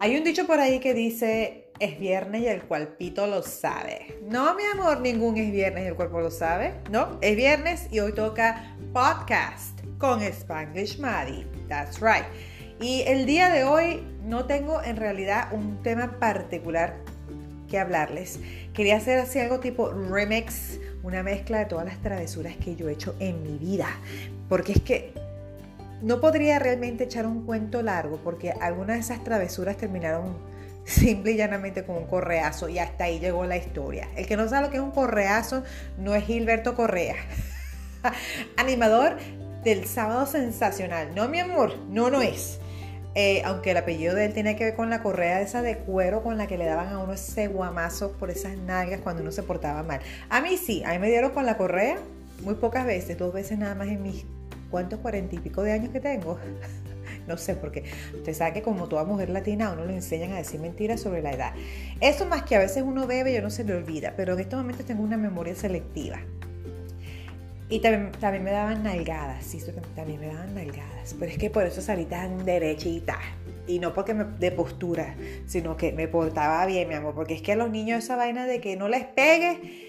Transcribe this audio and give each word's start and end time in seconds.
Hay 0.00 0.16
un 0.16 0.22
dicho 0.22 0.46
por 0.46 0.60
ahí 0.60 0.78
que 0.78 0.94
dice, 0.94 1.64
es 1.80 1.98
viernes 1.98 2.42
y 2.42 2.46
el 2.46 2.62
cuerpito 2.62 3.26
lo 3.26 3.42
sabe. 3.42 4.16
No, 4.28 4.54
mi 4.54 4.62
amor, 4.72 5.00
ningún 5.00 5.36
es 5.38 5.50
viernes 5.50 5.82
y 5.84 5.86
el 5.88 5.96
cuerpo 5.96 6.20
lo 6.20 6.30
sabe. 6.30 6.74
No, 6.88 7.18
es 7.20 7.36
viernes 7.36 7.88
y 7.90 7.98
hoy 7.98 8.12
toca 8.12 8.76
podcast 8.92 9.80
con 9.98 10.22
Spanglish 10.22 11.00
Maddie. 11.00 11.44
That's 11.68 12.00
right. 12.00 12.24
Y 12.80 13.02
el 13.08 13.26
día 13.26 13.48
de 13.50 13.64
hoy 13.64 14.04
no 14.22 14.44
tengo 14.44 14.80
en 14.84 14.98
realidad 14.98 15.48
un 15.50 15.82
tema 15.82 16.20
particular 16.20 16.94
que 17.68 17.80
hablarles. 17.80 18.38
Quería 18.74 18.98
hacer 18.98 19.18
así 19.18 19.40
algo 19.40 19.58
tipo 19.58 19.90
remix, 19.90 20.78
una 21.02 21.24
mezcla 21.24 21.58
de 21.58 21.66
todas 21.66 21.86
las 21.86 22.00
travesuras 22.00 22.54
que 22.56 22.76
yo 22.76 22.88
he 22.88 22.92
hecho 22.92 23.16
en 23.18 23.42
mi 23.42 23.58
vida. 23.58 23.88
Porque 24.48 24.72
es 24.74 24.80
que 24.80 25.12
no 26.02 26.20
podría 26.20 26.58
realmente 26.58 27.04
echar 27.04 27.26
un 27.26 27.44
cuento 27.44 27.82
largo 27.82 28.18
porque 28.22 28.52
algunas 28.52 28.96
de 28.96 29.00
esas 29.00 29.24
travesuras 29.24 29.76
terminaron 29.76 30.38
simple 30.84 31.32
y 31.32 31.36
llanamente 31.36 31.84
con 31.84 31.96
un 31.96 32.06
correazo 32.06 32.68
y 32.68 32.78
hasta 32.78 33.04
ahí 33.04 33.18
llegó 33.18 33.44
la 33.44 33.56
historia. 33.56 34.08
El 34.16 34.26
que 34.26 34.36
no 34.36 34.48
sabe 34.48 34.66
lo 34.66 34.70
que 34.70 34.76
es 34.78 34.82
un 34.82 34.92
correazo 34.92 35.62
no 35.98 36.14
es 36.14 36.24
Gilberto 36.24 36.74
Correa, 36.74 37.16
animador 38.56 39.16
del 39.64 39.86
sábado 39.86 40.26
sensacional. 40.26 41.14
No, 41.14 41.28
mi 41.28 41.40
amor, 41.40 41.76
no, 41.88 42.10
no 42.10 42.22
es. 42.22 42.58
Eh, 43.14 43.42
aunque 43.44 43.72
el 43.72 43.76
apellido 43.78 44.14
de 44.14 44.26
él 44.26 44.34
tiene 44.34 44.54
que 44.54 44.64
ver 44.64 44.76
con 44.76 44.90
la 44.90 45.02
correa 45.02 45.40
esa 45.40 45.60
de 45.60 45.78
cuero 45.78 46.22
con 46.22 46.38
la 46.38 46.46
que 46.46 46.56
le 46.56 46.66
daban 46.66 46.92
a 46.92 46.98
uno 46.98 47.14
ese 47.14 47.48
guamazo 47.48 48.12
por 48.12 48.30
esas 48.30 48.56
nalgas 48.56 49.00
cuando 49.00 49.22
uno 49.22 49.32
se 49.32 49.42
portaba 49.42 49.82
mal. 49.82 50.00
A 50.28 50.40
mí 50.40 50.56
sí, 50.56 50.84
a 50.84 50.92
mí 50.92 50.98
me 51.00 51.08
dieron 51.08 51.32
con 51.32 51.44
la 51.44 51.56
correa 51.56 51.98
muy 52.42 52.54
pocas 52.54 52.86
veces, 52.86 53.18
dos 53.18 53.32
veces 53.34 53.58
nada 53.58 53.74
más 53.74 53.88
en 53.88 54.02
mis 54.02 54.24
¿Cuántos 54.70 55.00
cuarenta 55.00 55.34
y 55.34 55.38
pico 55.38 55.62
de 55.62 55.72
años 55.72 55.90
que 55.90 56.00
tengo? 56.00 56.38
no 57.26 57.36
sé, 57.36 57.54
porque 57.54 57.84
usted 58.14 58.34
sabe 58.34 58.54
que 58.54 58.62
como 58.62 58.88
toda 58.88 59.04
mujer 59.04 59.30
latina 59.30 59.72
uno 59.72 59.84
le 59.84 59.94
enseñan 59.94 60.32
a 60.32 60.36
decir 60.36 60.60
mentiras 60.60 61.00
sobre 61.00 61.22
la 61.22 61.32
edad. 61.32 61.52
Eso 62.00 62.26
más 62.26 62.42
que 62.42 62.56
a 62.56 62.58
veces 62.58 62.82
uno 62.86 63.06
bebe 63.06 63.34
y 63.34 63.40
no 63.40 63.50
se 63.50 63.64
le 63.64 63.74
olvida, 63.74 64.14
pero 64.16 64.34
en 64.34 64.40
estos 64.40 64.58
momentos 64.58 64.86
tengo 64.86 65.02
una 65.02 65.16
memoria 65.16 65.54
selectiva. 65.54 66.18
Y 67.70 67.80
también, 67.80 68.44
me 68.44 68.50
daban 68.50 68.82
nalgadas, 68.82 69.44
sí, 69.44 69.60
también 69.94 70.20
me 70.20 70.28
daban 70.28 70.54
nalgadas. 70.54 71.14
Pero 71.18 71.30
es 71.30 71.36
que 71.36 71.50
por 71.50 71.64
eso 71.66 71.82
salí 71.82 72.06
tan 72.06 72.46
derechita. 72.46 73.18
Y 73.66 73.78
no 73.78 73.92
porque 73.92 74.14
me, 74.14 74.24
de 74.24 74.50
postura, 74.50 75.14
sino 75.46 75.76
que 75.76 75.92
me 75.92 76.08
portaba 76.08 76.64
bien, 76.64 76.88
mi 76.88 76.94
amor. 76.94 77.14
Porque 77.14 77.34
es 77.34 77.42
que 77.42 77.52
a 77.52 77.56
los 77.56 77.68
niños 77.68 78.04
esa 78.04 78.16
vaina 78.16 78.46
de 78.46 78.62
que 78.62 78.76
no 78.76 78.88
les 78.88 79.04
pegue 79.04 79.87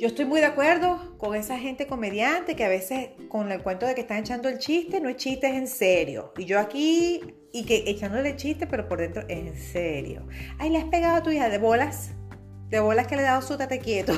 yo 0.00 0.06
estoy 0.06 0.24
muy 0.24 0.40
de 0.40 0.46
acuerdo 0.46 1.18
con 1.18 1.34
esa 1.34 1.58
gente 1.58 1.86
comediante 1.86 2.56
que 2.56 2.64
a 2.64 2.68
veces 2.68 3.10
con 3.28 3.52
el 3.52 3.62
cuento 3.62 3.84
de 3.84 3.94
que 3.94 4.00
están 4.00 4.18
echando 4.18 4.48
el 4.48 4.58
chiste, 4.58 4.98
no 4.98 5.10
es 5.10 5.16
chiste, 5.16 5.48
es 5.48 5.56
en 5.56 5.68
serio. 5.68 6.32
Y 6.38 6.46
yo 6.46 6.58
aquí, 6.58 7.34
y 7.52 7.66
que 7.66 7.84
echándole 7.86 8.34
chiste, 8.36 8.66
pero 8.66 8.88
por 8.88 8.98
dentro 8.98 9.22
es 9.28 9.38
en 9.38 9.54
serio. 9.54 10.26
Ay, 10.58 10.70
le 10.70 10.78
has 10.78 10.84
pegado 10.84 11.16
a 11.16 11.22
tu 11.22 11.30
hija 11.30 11.50
de 11.50 11.58
bolas, 11.58 12.12
de 12.70 12.80
bolas 12.80 13.06
que 13.06 13.16
le 13.16 13.22
he 13.22 13.24
dado 13.26 13.42
su 13.42 13.58
tate 13.58 13.78
quieto. 13.78 14.14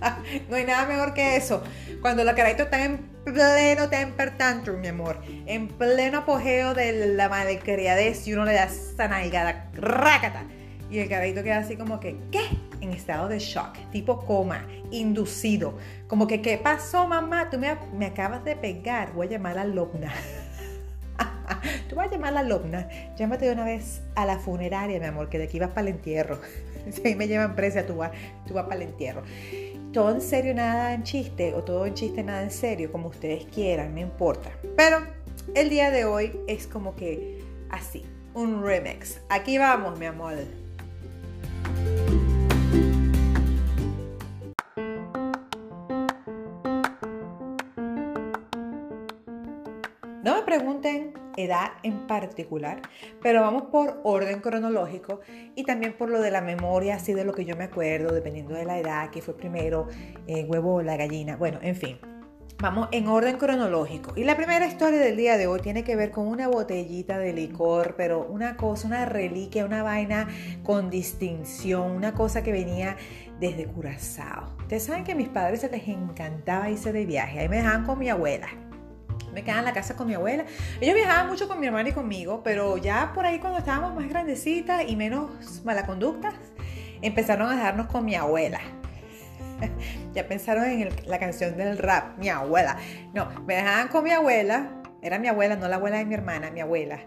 no 0.50 0.56
hay 0.56 0.64
nada 0.66 0.86
mejor 0.86 1.14
que 1.14 1.36
eso. 1.36 1.62
Cuando 2.02 2.22
la 2.22 2.34
carajito 2.34 2.64
está 2.64 2.84
en 2.84 2.98
pleno 3.24 3.88
temper 3.88 4.36
tantrum, 4.36 4.80
mi 4.80 4.88
amor, 4.88 5.22
en 5.46 5.68
pleno 5.68 6.18
apogeo 6.18 6.74
de 6.74 7.14
la 7.14 7.30
malcriadez 7.30 8.26
y 8.28 8.34
uno 8.34 8.44
le 8.44 8.52
da 8.52 8.64
esa 8.64 9.08
nalgada, 9.08 9.70
rácata. 9.72 10.44
Y 10.90 10.98
el 10.98 11.08
carajito 11.08 11.42
queda 11.42 11.58
así 11.58 11.76
como 11.76 11.98
que, 11.98 12.18
¿qué? 12.30 12.40
En 12.88 12.94
estado 12.94 13.28
de 13.28 13.38
shock, 13.38 13.76
tipo 13.92 14.24
coma, 14.24 14.66
inducido. 14.90 15.74
Como 16.06 16.26
que, 16.26 16.42
¿qué 16.42 16.58
pasó, 16.58 17.06
mamá? 17.06 17.50
Tú 17.50 17.58
me, 17.58 17.76
me 17.96 18.06
acabas 18.06 18.44
de 18.44 18.56
pegar. 18.56 19.12
Voy 19.12 19.26
a 19.26 19.30
llamar 19.30 19.58
a 19.58 19.64
la 19.64 19.74
Lobna. 19.74 20.12
Tú 21.88 21.96
vas 21.96 22.08
a 22.08 22.10
llamar 22.10 22.36
a 22.36 22.42
la. 22.42 22.88
Llámate 23.16 23.46
de 23.46 23.52
una 23.52 23.64
vez 23.64 24.02
a 24.14 24.26
la 24.26 24.38
funeraria, 24.38 24.98
mi 24.98 25.06
amor, 25.06 25.28
que 25.28 25.38
de 25.38 25.44
aquí 25.44 25.58
vas 25.58 25.70
para 25.70 25.82
el 25.82 25.94
entierro. 25.94 26.40
Si 26.90 27.06
ahí 27.06 27.16
me 27.16 27.28
llevan 27.28 27.54
presa, 27.54 27.84
tú 27.84 27.96
vas, 27.96 28.12
tú 28.46 28.54
vas 28.54 28.64
para 28.64 28.76
el 28.76 28.82
entierro. 28.82 29.22
Todo 29.92 30.10
en 30.10 30.22
serio, 30.22 30.54
nada 30.54 30.94
en 30.94 31.02
chiste, 31.02 31.52
o 31.52 31.62
todo 31.62 31.84
en 31.84 31.92
chiste, 31.92 32.22
nada 32.22 32.42
en 32.42 32.50
serio, 32.50 32.90
como 32.90 33.08
ustedes 33.08 33.44
quieran, 33.44 33.94
no 33.94 34.00
importa. 34.00 34.50
Pero 34.74 35.00
el 35.54 35.68
día 35.68 35.90
de 35.90 36.06
hoy 36.06 36.40
es 36.46 36.66
como 36.66 36.96
que 36.96 37.44
así, 37.68 38.06
un 38.32 38.62
remix. 38.62 39.20
Aquí 39.28 39.58
vamos, 39.58 39.98
mi 39.98 40.06
amor. 40.06 40.36
Edad 51.48 51.72
en 51.82 52.06
particular, 52.06 52.82
pero 53.20 53.40
vamos 53.40 53.64
por 53.70 54.00
orden 54.04 54.40
cronológico 54.40 55.20
y 55.54 55.64
también 55.64 55.96
por 55.96 56.10
lo 56.10 56.20
de 56.20 56.30
la 56.30 56.40
memoria, 56.40 56.96
así 56.96 57.12
de 57.12 57.24
lo 57.24 57.32
que 57.32 57.44
yo 57.44 57.56
me 57.56 57.64
acuerdo, 57.64 58.14
dependiendo 58.14 58.54
de 58.54 58.64
la 58.64 58.78
edad, 58.78 59.10
que 59.10 59.22
fue 59.22 59.36
primero, 59.36 59.88
el 60.26 60.46
huevo 60.48 60.76
o 60.76 60.82
la 60.82 60.96
gallina, 60.96 61.36
bueno, 61.36 61.58
en 61.62 61.76
fin. 61.76 61.98
Vamos 62.60 62.88
en 62.90 63.06
orden 63.06 63.38
cronológico. 63.38 64.14
Y 64.16 64.24
la 64.24 64.36
primera 64.36 64.66
historia 64.66 64.98
del 64.98 65.16
día 65.16 65.38
de 65.38 65.46
hoy 65.46 65.60
tiene 65.60 65.84
que 65.84 65.94
ver 65.94 66.10
con 66.10 66.26
una 66.26 66.48
botellita 66.48 67.16
de 67.16 67.32
licor, 67.32 67.94
pero 67.96 68.26
una 68.26 68.56
cosa, 68.56 68.88
una 68.88 69.04
reliquia, 69.04 69.64
una 69.64 69.84
vaina 69.84 70.26
con 70.64 70.90
distinción, 70.90 71.92
una 71.92 72.14
cosa 72.14 72.42
que 72.42 72.50
venía 72.50 72.96
desde 73.38 73.66
Curazao. 73.66 74.56
Ustedes 74.58 74.82
saben 74.82 75.04
que 75.04 75.12
a 75.12 75.14
mis 75.14 75.28
padres 75.28 75.60
se 75.60 75.70
les 75.70 75.86
encantaba 75.86 76.68
irse 76.68 76.92
de 76.92 77.06
viaje. 77.06 77.38
Ahí 77.38 77.48
me 77.48 77.58
dejaban 77.58 77.84
con 77.84 77.96
mi 77.96 78.08
abuela 78.08 78.48
me 79.38 79.44
quedaba 79.44 79.60
en 79.60 79.66
la 79.66 79.72
casa 79.72 79.94
con 79.94 80.08
mi 80.08 80.14
abuela. 80.14 80.44
Ellos 80.80 80.96
viajaban 80.96 81.28
mucho 81.28 81.46
con 81.46 81.60
mi 81.60 81.66
hermana 81.66 81.90
y 81.90 81.92
conmigo, 81.92 82.42
pero 82.42 82.76
ya 82.76 83.12
por 83.14 83.24
ahí 83.24 83.38
cuando 83.38 83.60
estábamos 83.60 83.94
más 83.94 84.08
grandecitas 84.08 84.82
y 84.88 84.96
menos 84.96 85.62
mala 85.64 85.86
conducta, 85.86 86.32
empezaron 87.02 87.48
a 87.48 87.54
dejarnos 87.54 87.86
con 87.86 88.04
mi 88.04 88.16
abuela. 88.16 88.58
ya 90.12 90.26
pensaron 90.26 90.64
en 90.64 90.90
la 91.06 91.20
canción 91.20 91.56
del 91.56 91.78
rap, 91.78 92.18
mi 92.18 92.28
abuela. 92.28 92.78
No, 93.14 93.28
me 93.46 93.54
dejaban 93.54 93.86
con 93.86 94.02
mi 94.02 94.10
abuela, 94.10 94.72
era 95.02 95.20
mi 95.20 95.28
abuela, 95.28 95.54
no 95.54 95.68
la 95.68 95.76
abuela 95.76 95.98
de 95.98 96.04
mi 96.04 96.14
hermana, 96.14 96.50
mi 96.50 96.60
abuela. 96.60 96.98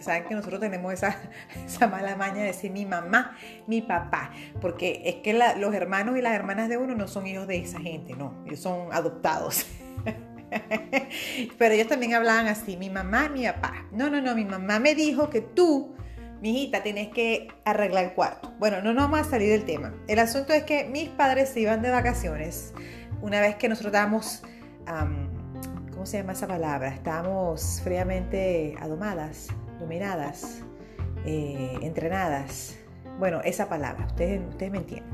Saben 0.00 0.24
que 0.24 0.34
nosotros 0.34 0.60
tenemos 0.60 0.92
esa, 0.92 1.16
esa 1.64 1.86
mala 1.86 2.16
maña 2.16 2.38
de 2.38 2.46
decir 2.46 2.72
mi 2.72 2.86
mamá, 2.86 3.36
mi 3.68 3.82
papá, 3.82 4.32
porque 4.60 5.02
es 5.04 5.16
que 5.16 5.32
los 5.32 5.72
hermanos 5.72 6.18
y 6.18 6.22
las 6.22 6.34
hermanas 6.34 6.68
de 6.68 6.76
uno 6.76 6.96
no 6.96 7.06
son 7.06 7.28
hijos 7.28 7.46
de 7.46 7.58
esa 7.58 7.78
gente, 7.78 8.16
no, 8.16 8.34
ellos 8.46 8.58
son 8.58 8.92
adoptados. 8.92 9.64
Pero 11.58 11.74
ellos 11.74 11.88
también 11.88 12.14
hablaban 12.14 12.46
así, 12.46 12.76
mi 12.76 12.90
mamá 12.90 13.28
mi 13.28 13.46
papá. 13.46 13.86
No, 13.92 14.10
no, 14.10 14.20
no, 14.20 14.34
mi 14.34 14.44
mamá 14.44 14.78
me 14.78 14.94
dijo 14.94 15.30
que 15.30 15.40
tú, 15.40 15.94
mi 16.40 16.50
hijita, 16.50 16.82
tienes 16.82 17.08
que 17.08 17.48
arreglar 17.64 18.04
el 18.04 18.12
cuarto. 18.12 18.52
Bueno, 18.58 18.80
no, 18.82 18.92
no 18.92 19.02
vamos 19.02 19.20
a 19.20 19.24
salir 19.24 19.50
del 19.50 19.64
tema. 19.64 19.94
El 20.06 20.18
asunto 20.18 20.52
es 20.52 20.64
que 20.64 20.84
mis 20.84 21.08
padres 21.08 21.50
se 21.50 21.60
iban 21.60 21.82
de 21.82 21.90
vacaciones 21.90 22.72
una 23.20 23.40
vez 23.40 23.56
que 23.56 23.68
nosotros 23.68 23.92
estábamos, 23.92 24.42
¿cómo 25.92 26.06
se 26.06 26.18
llama 26.18 26.32
esa 26.32 26.46
palabra? 26.46 26.88
Estábamos 26.88 27.80
fríamente 27.82 28.76
adomadas, 28.80 29.48
dominadas, 29.80 30.62
eh, 31.24 31.76
entrenadas. 31.82 32.78
Bueno, 33.18 33.40
esa 33.44 33.68
palabra, 33.68 34.06
ustedes, 34.06 34.40
ustedes 34.48 34.70
me 34.70 34.78
entienden. 34.78 35.12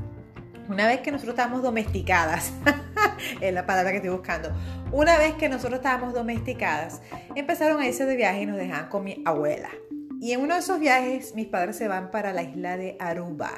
Una 0.69 0.87
vez 0.87 0.99
que 0.99 1.11
nosotros 1.11 1.33
estábamos 1.33 1.63
domesticadas, 1.63 2.51
es 3.41 3.53
la 3.53 3.65
palabra 3.65 3.91
que 3.91 3.97
estoy 3.97 4.11
buscando. 4.11 4.51
Una 4.91 5.17
vez 5.17 5.33
que 5.33 5.49
nosotros 5.49 5.79
estábamos 5.79 6.13
domesticadas, 6.13 7.01
empezaron 7.35 7.81
a 7.81 7.87
irse 7.87 8.05
de 8.05 8.15
viaje 8.15 8.43
y 8.43 8.45
nos 8.45 8.57
dejaban 8.57 8.89
con 8.89 9.03
mi 9.03 9.21
abuela. 9.25 9.69
Y 10.21 10.31
en 10.31 10.41
uno 10.41 10.53
de 10.55 10.61
esos 10.61 10.79
viajes, 10.79 11.35
mis 11.35 11.47
padres 11.47 11.75
se 11.75 11.87
van 11.87 12.09
para 12.09 12.33
la 12.33 12.43
isla 12.43 12.77
de 12.77 12.95
Aruba 12.99 13.51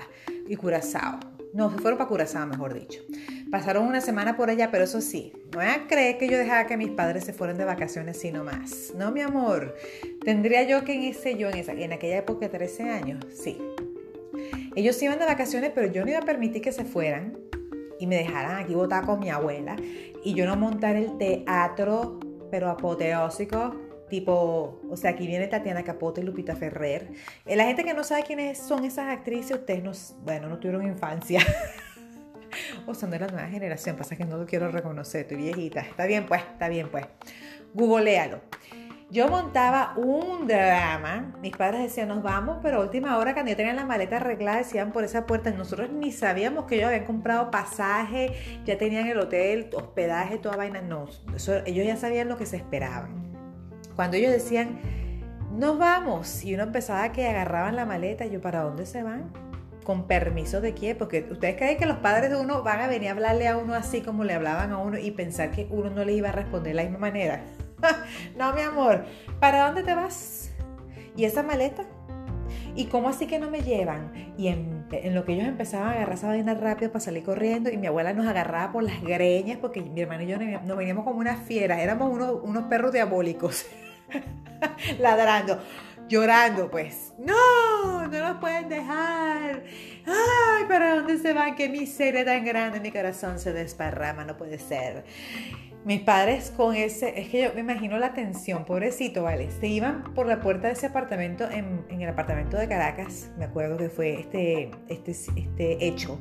y 0.47 0.55
Curazao. 0.55 1.19
No, 1.53 1.71
se 1.71 1.77
fueron 1.77 1.97
para 1.97 2.09
Curazao, 2.09 2.45
mejor 2.45 2.73
dicho. 2.73 3.01
Pasaron 3.51 3.87
una 3.87 4.01
semana 4.01 4.35
por 4.35 4.49
allá, 4.49 4.69
pero 4.71 4.83
eso 4.83 4.99
sí, 4.99 5.31
no 5.53 5.59
voy 5.59 5.67
creer 5.87 6.17
que 6.17 6.27
yo 6.27 6.37
dejara 6.37 6.67
que 6.67 6.75
mis 6.75 6.89
padres 6.89 7.23
se 7.23 7.31
fueran 7.31 7.57
de 7.57 7.63
vacaciones 7.63 8.19
sino 8.19 8.43
más. 8.43 8.93
No, 8.95 9.11
mi 9.11 9.21
amor. 9.21 9.75
Tendría 10.25 10.63
yo 10.63 10.83
que 10.83 10.95
en 10.95 11.03
ese 11.03 11.37
yo, 11.37 11.47
en, 11.47 11.55
esa, 11.55 11.71
en 11.71 11.93
aquella 11.93 12.17
época, 12.17 12.49
13 12.49 12.89
años, 12.89 13.25
sí. 13.33 13.57
Ellos 14.75 15.01
iban 15.01 15.19
de 15.19 15.25
vacaciones, 15.25 15.71
pero 15.73 15.87
yo 15.87 16.03
no 16.03 16.11
iba 16.11 16.19
a 16.19 16.25
permitir 16.25 16.61
que 16.61 16.71
se 16.71 16.83
fueran 16.83 17.37
y 17.99 18.07
me 18.07 18.15
dejaran 18.17 18.57
aquí 18.57 18.75
votar 18.75 19.05
con 19.05 19.19
mi 19.19 19.29
abuela 19.29 19.75
y 20.23 20.33
yo 20.33 20.45
no 20.45 20.55
montar 20.55 20.95
el 20.95 21.17
teatro, 21.17 22.19
pero 22.51 22.69
apoteósico, 22.69 23.75
tipo, 24.09 24.81
o 24.89 24.97
sea, 24.97 25.11
aquí 25.11 25.27
viene 25.27 25.47
Tatiana 25.47 25.83
Capote 25.83 26.21
y 26.21 26.23
Lupita 26.23 26.55
Ferrer. 26.55 27.11
Eh, 27.45 27.55
la 27.55 27.65
gente 27.65 27.83
que 27.83 27.93
no 27.93 28.03
sabe 28.03 28.23
quiénes 28.23 28.57
son 28.57 28.85
esas 28.85 29.07
actrices, 29.07 29.57
ustedes 29.57 29.83
no, 29.83 29.91
bueno, 30.23 30.47
no 30.49 30.59
tuvieron 30.59 30.85
infancia. 30.85 31.41
o 32.85 32.93
son 32.93 33.11
de 33.11 33.19
la 33.19 33.27
nueva 33.27 33.47
generación, 33.47 33.95
pasa 33.95 34.15
que 34.15 34.25
no 34.25 34.37
lo 34.37 34.45
quiero 34.45 34.69
reconocer, 34.69 35.21
estoy 35.21 35.37
viejita. 35.37 35.81
Está 35.81 36.05
bien 36.05 36.25
pues, 36.25 36.41
está 36.41 36.69
bien 36.69 36.89
pues. 36.89 37.05
Googlealo. 37.73 38.41
Yo 39.09 39.29
montaba 39.29 39.93
un 39.95 40.47
drama. 40.47 41.33
Mis 41.41 41.55
padres 41.55 41.81
decían, 41.81 42.09
nos 42.09 42.21
vamos, 42.21 42.57
pero 42.61 42.81
última 42.81 43.17
hora, 43.17 43.33
cuando 43.33 43.51
ya 43.51 43.55
tenían 43.55 43.77
la 43.77 43.85
maleta 43.85 44.17
arreglada, 44.17 44.57
decían 44.57 44.91
por 44.91 45.05
esa 45.05 45.25
puerta. 45.25 45.49
Nosotros 45.51 45.89
ni 45.91 46.11
sabíamos 46.11 46.65
que 46.65 46.75
ellos 46.75 46.87
habían 46.87 47.05
comprado 47.05 47.49
pasaje, 47.49 48.33
ya 48.65 48.77
tenían 48.77 49.07
el 49.07 49.17
hotel, 49.17 49.69
hospedaje, 49.73 50.39
toda 50.39 50.57
vaina. 50.57 50.81
No, 50.81 51.05
ellos 51.65 51.85
ya 51.85 51.95
sabían 51.95 52.27
lo 52.27 52.37
que 52.37 52.45
se 52.45 52.57
esperaban. 52.57 53.31
Cuando 53.95 54.17
ellos 54.17 54.33
decían, 54.33 54.77
nos 55.53 55.77
vamos. 55.77 56.43
Y 56.43 56.55
uno 56.55 56.63
empezaba 56.63 57.13
que 57.13 57.27
agarraban 57.27 57.77
la 57.77 57.85
maleta. 57.85 58.25
Yo, 58.25 58.41
¿para 58.41 58.63
dónde 58.63 58.85
se 58.85 59.03
van? 59.03 59.31
¿Con 59.85 60.05
permiso 60.05 60.59
de 60.59 60.73
quién? 60.73 60.97
Porque 60.97 61.25
ustedes 61.31 61.55
creen 61.55 61.77
que 61.77 61.85
los 61.85 61.99
padres 61.99 62.29
de 62.29 62.35
uno 62.35 62.61
van 62.61 62.81
a 62.81 62.87
venir 62.87 63.07
a 63.07 63.11
hablarle 63.13 63.47
a 63.47 63.55
uno 63.55 63.73
así 63.73 64.01
como 64.01 64.25
le 64.25 64.33
hablaban 64.33 64.73
a 64.73 64.79
uno 64.79 64.97
y 64.97 65.11
pensar 65.11 65.51
que 65.51 65.65
uno 65.69 65.89
no 65.91 66.03
le 66.03 66.11
iba 66.11 66.27
a 66.27 66.33
responder 66.33 66.73
de 66.73 66.83
la 66.83 66.83
misma 66.83 66.99
manera. 66.99 67.41
no, 68.37 68.53
mi 68.53 68.61
amor, 68.61 69.05
¿para 69.39 69.65
dónde 69.67 69.83
te 69.83 69.93
vas? 69.93 70.51
¿Y 71.15 71.25
esa 71.25 71.43
maleta? 71.43 71.83
¿Y 72.75 72.85
cómo 72.85 73.09
así 73.09 73.25
que 73.25 73.39
no 73.39 73.49
me 73.49 73.61
llevan? 73.61 74.33
Y 74.37 74.47
en, 74.49 74.87
lo 75.13 75.25
que 75.25 75.33
ellos 75.33 75.47
empezaban 75.47 75.89
a 75.89 75.91
agarrar 75.93 76.13
esa 76.13 76.27
vaina 76.27 76.53
rápido 76.53 76.91
para 76.91 77.03
salir 77.03 77.23
corriendo 77.23 77.71
y 77.71 77.77
mi 77.77 77.87
abuela 77.87 78.13
nos 78.13 78.27
agarraba 78.27 78.71
por 78.71 78.83
las 78.83 79.01
greñas 79.01 79.57
porque 79.57 79.81
mi 79.81 79.99
hermano 79.99 80.23
y 80.23 80.27
yo 80.27 80.37
nos 80.37 80.77
veníamos 80.77 81.03
como 81.03 81.19
unas 81.19 81.39
fieras, 81.45 81.79
éramos 81.79 82.11
unos, 82.11 82.63
perros 82.65 82.93
diabólicos, 82.93 83.65
ladrando, 84.99 85.59
llorando 86.07 86.69
pues. 86.69 87.13
No, 87.17 88.07
no 88.07 88.19
nos 88.19 88.37
pueden 88.37 88.69
dejar. 88.69 89.63
Ay, 90.05 90.65
¿para 90.67 90.97
dónde 90.97 91.17
se 91.17 91.33
van? 91.33 91.55
Qué 91.55 91.67
miseria 91.69 92.23
tan 92.23 92.45
grande, 92.45 92.79
mi 92.79 92.91
corazón 92.91 93.39
se 93.39 93.53
desparrama, 93.53 94.23
no 94.23 94.37
puede 94.37 94.59
ser 94.59 95.03
mis 95.85 96.01
padres 96.01 96.51
con 96.55 96.75
ese, 96.75 97.19
es 97.19 97.29
que 97.29 97.43
yo 97.43 97.53
me 97.53 97.61
imagino 97.61 97.97
la 97.97 98.13
tensión, 98.13 98.65
pobrecito, 98.65 99.23
¿vale? 99.23 99.49
Se 99.51 99.67
iban 99.67 100.03
por 100.13 100.27
la 100.27 100.41
puerta 100.41 100.67
de 100.67 100.73
ese 100.73 100.87
apartamento, 100.87 101.49
en, 101.49 101.85
el 101.89 102.09
apartamento 102.09 102.57
de 102.57 102.67
Caracas, 102.67 103.29
me 103.37 103.45
acuerdo 103.45 103.77
que 103.77 103.89
fue 103.89 104.19
este, 104.19 104.71
este, 104.89 105.11
este 105.11 105.87
hecho 105.87 106.19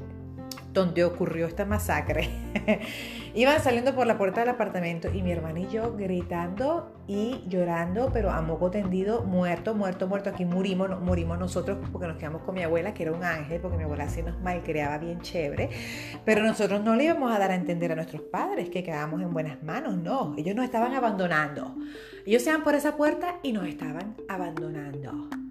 donde 0.73 1.05
ocurrió 1.05 1.47
esta 1.47 1.65
masacre. 1.65 2.29
Iban 3.37 3.63
saliendo 3.63 3.95
por 3.95 4.07
la 4.07 4.17
puerta 4.17 4.41
del 4.41 4.49
apartamento 4.49 5.13
y 5.13 5.21
mi 5.21 5.31
hermana 5.31 5.61
y 5.61 5.69
yo 5.69 5.95
gritando 5.95 7.05
y 7.07 7.45
llorando, 7.47 8.09
pero 8.11 8.31
a 8.31 8.41
moco 8.41 8.71
tendido, 8.71 9.25
muerto, 9.25 9.75
muerto, 9.75 10.09
muerto. 10.09 10.31
Aquí 10.31 10.47
murimos, 10.47 10.99
murimos 11.03 11.39
nosotros 11.39 11.77
porque 11.93 12.07
nos 12.07 12.17
quedamos 12.17 12.41
con 12.45 12.55
mi 12.55 12.63
abuela, 12.63 12.95
que 12.95 13.03
era 13.03 13.13
un 13.13 13.23
ángel, 13.23 13.61
porque 13.61 13.77
mi 13.77 13.83
abuela 13.83 14.05
así 14.05 14.23
nos 14.23 14.41
malcriaba 14.41 14.97
bien 14.97 15.21
chévere. 15.21 15.69
Pero 16.25 16.43
nosotros 16.43 16.83
no 16.83 16.97
le 16.97 17.05
íbamos 17.05 17.31
a 17.31 17.39
dar 17.39 17.51
a 17.51 17.57
entender 17.57 17.93
a 17.93 17.95
nuestros 17.95 18.23
padres 18.23 18.71
que 18.71 18.83
quedábamos 18.83 19.21
en 19.21 19.35
buenas 19.35 19.63
manos, 19.63 19.99
no. 19.99 20.35
Ellos 20.39 20.57
nos 20.57 20.65
estaban 20.65 20.95
abandonando. 20.95 21.75
Ellos 22.25 22.41
se 22.43 22.49
iban 22.49 22.65
por 22.65 22.75
esa 22.75 22.97
puerta 22.97 23.39
y 23.43 23.53
nos 23.53 23.69
estaban 23.69 24.17
abandonando. 24.31 25.46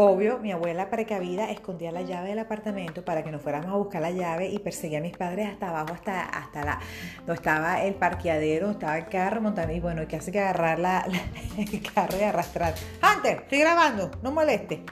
Obvio, 0.00 0.38
mi 0.38 0.52
abuela 0.52 0.90
precavida 0.90 1.50
escondía 1.50 1.90
la 1.90 2.02
llave 2.02 2.28
del 2.28 2.38
apartamento 2.38 3.04
para 3.04 3.24
que 3.24 3.32
nos 3.32 3.42
fuéramos 3.42 3.66
a 3.66 3.74
buscar 3.74 4.00
la 4.00 4.12
llave 4.12 4.46
y 4.46 4.60
perseguía 4.60 4.98
a 4.98 5.00
mis 5.00 5.16
padres 5.16 5.48
hasta 5.48 5.70
abajo, 5.70 5.92
hasta, 5.92 6.22
hasta 6.22 6.64
la, 6.64 6.78
donde 7.26 7.34
estaba 7.34 7.82
el 7.82 7.94
parqueadero, 7.96 8.70
estaba 8.70 8.96
el 8.96 9.08
carro 9.08 9.40
montando 9.40 9.74
y 9.74 9.80
bueno, 9.80 10.06
que 10.06 10.14
hace 10.14 10.30
que 10.30 10.38
agarrar 10.38 10.78
la, 10.78 11.04
el 11.58 11.82
carro 11.82 12.16
y 12.16 12.22
arrastrar. 12.22 12.74
Hunter, 13.02 13.38
estoy 13.38 13.58
grabando, 13.58 14.12
no 14.22 14.30
moleste. 14.30 14.84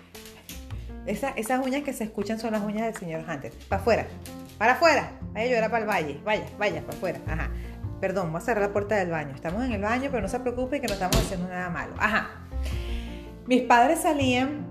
esas 1.07 1.65
uñas 1.65 1.85
que 1.85 1.93
se 1.93 2.03
escuchan 2.03 2.41
son 2.41 2.51
las 2.51 2.63
uñas 2.65 2.87
del 2.87 2.97
señor 2.97 3.25
Hunter. 3.31 3.53
Para 3.69 3.83
afuera, 3.83 4.07
para 4.59 4.73
afuera. 4.73 5.13
Vaya 5.33 5.47
a 5.47 5.55
llorar 5.55 5.71
para 5.71 5.85
el 5.85 5.89
valle. 5.89 6.21
Vaya, 6.25 6.47
vaya, 6.59 6.81
para 6.81 6.97
afuera. 6.97 7.21
Ajá. 7.29 7.51
Perdón, 8.01 8.33
voy 8.33 8.43
a 8.43 8.45
cerrar 8.45 8.67
la 8.67 8.73
puerta 8.73 8.97
del 8.97 9.11
baño. 9.11 9.37
Estamos 9.37 9.63
en 9.63 9.71
el 9.71 9.83
baño, 9.83 10.09
pero 10.11 10.23
no 10.23 10.29
se 10.29 10.41
preocupe 10.41 10.81
que 10.81 10.89
no 10.89 10.95
estamos 10.95 11.17
haciendo 11.17 11.47
nada 11.47 11.71
malo. 11.71 11.95
Ajá. 11.97 12.43
Mis 13.47 13.63
padres 13.63 14.01
salían 14.01 14.66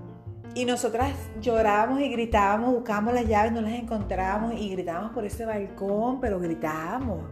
y 0.56 0.64
nosotras 0.64 1.12
llorábamos 1.38 2.00
y 2.00 2.08
gritábamos, 2.08 2.72
buscábamos 2.72 3.12
las 3.12 3.28
llaves, 3.28 3.52
no 3.52 3.60
las 3.60 3.74
encontrábamos 3.74 4.54
y 4.58 4.70
gritábamos 4.70 5.12
por 5.12 5.26
ese 5.26 5.44
balcón, 5.44 6.18
pero 6.18 6.40
gritábamos. 6.40 7.26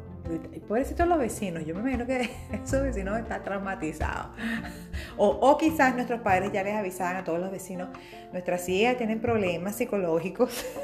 Pobrecitos 0.68 1.08
los 1.08 1.18
vecinos, 1.18 1.64
yo 1.64 1.74
me 1.74 1.80
imagino 1.80 2.04
que 2.04 2.30
esos 2.52 2.82
vecinos 2.82 3.18
están 3.18 3.42
traumatizados. 3.42 4.26
O, 5.16 5.28
o, 5.28 5.56
quizás 5.56 5.94
nuestros 5.94 6.20
padres 6.20 6.50
ya 6.52 6.64
les 6.64 6.74
avisaban 6.74 7.16
a 7.16 7.24
todos 7.24 7.38
los 7.38 7.50
vecinos, 7.50 7.88
nuestras 8.32 8.68
hijas 8.68 8.96
tienen 8.96 9.20
problemas 9.20 9.74
psicológicos. 9.76 10.64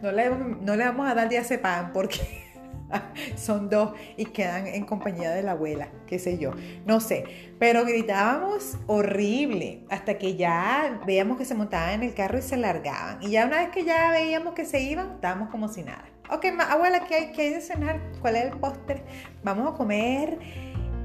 No 0.00 0.12
le, 0.12 0.30
no 0.30 0.76
le 0.76 0.84
vamos 0.84 1.10
a 1.10 1.14
dar 1.14 1.28
diazepam 1.28 1.92
porque 1.92 2.49
son 3.36 3.68
dos 3.68 3.92
y 4.16 4.26
quedan 4.26 4.66
en 4.66 4.84
compañía 4.84 5.30
de 5.30 5.42
la 5.42 5.52
abuela, 5.52 5.88
qué 6.06 6.18
sé 6.18 6.38
yo, 6.38 6.52
no 6.86 7.00
sé, 7.00 7.24
pero 7.58 7.84
gritábamos 7.84 8.76
horrible 8.86 9.84
hasta 9.90 10.18
que 10.18 10.36
ya 10.36 11.00
veíamos 11.06 11.38
que 11.38 11.44
se 11.44 11.54
montaban 11.54 11.94
en 11.94 12.02
el 12.02 12.14
carro 12.14 12.38
y 12.38 12.42
se 12.42 12.56
largaban 12.56 13.22
y 13.22 13.30
ya 13.30 13.46
una 13.46 13.58
vez 13.58 13.70
que 13.70 13.84
ya 13.84 14.10
veíamos 14.10 14.54
que 14.54 14.64
se 14.64 14.80
iban, 14.80 15.12
estábamos 15.12 15.50
como 15.50 15.68
si 15.68 15.82
nada. 15.82 16.04
Ok, 16.32 16.46
abuela, 16.60 17.06
¿qué 17.06 17.14
hay, 17.16 17.32
qué 17.32 17.42
hay 17.42 17.50
de 17.54 17.60
cenar? 17.60 18.00
¿Cuál 18.20 18.36
es 18.36 18.44
el 18.44 18.52
postre? 18.52 19.02
Vamos 19.42 19.74
a 19.74 19.76
comer 19.76 20.38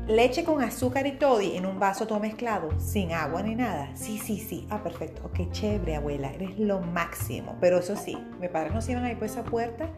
leche 0.08 0.44
con 0.44 0.62
azúcar 0.62 1.08
y 1.08 1.14
todo 1.14 1.42
en 1.42 1.66
un 1.66 1.80
vaso 1.80 2.06
todo 2.08 2.20
mezclado, 2.20 2.70
sin 2.80 3.12
agua 3.12 3.42
ni 3.42 3.56
nada. 3.56 3.90
Sí, 3.96 4.20
sí, 4.20 4.40
sí. 4.40 4.68
Ah, 4.70 4.84
perfecto. 4.84 5.24
Ok, 5.26 5.52
chévere, 5.52 5.96
abuela. 5.96 6.32
Eres 6.32 6.58
lo 6.60 6.82
máximo. 6.82 7.58
Pero 7.60 7.80
eso 7.80 7.96
sí, 7.96 8.18
mis 8.40 8.50
padres 8.50 8.74
nos 8.74 8.88
iban 8.88 9.04
ahí 9.04 9.16
por 9.16 9.26
esa 9.26 9.44
puerta, 9.44 9.90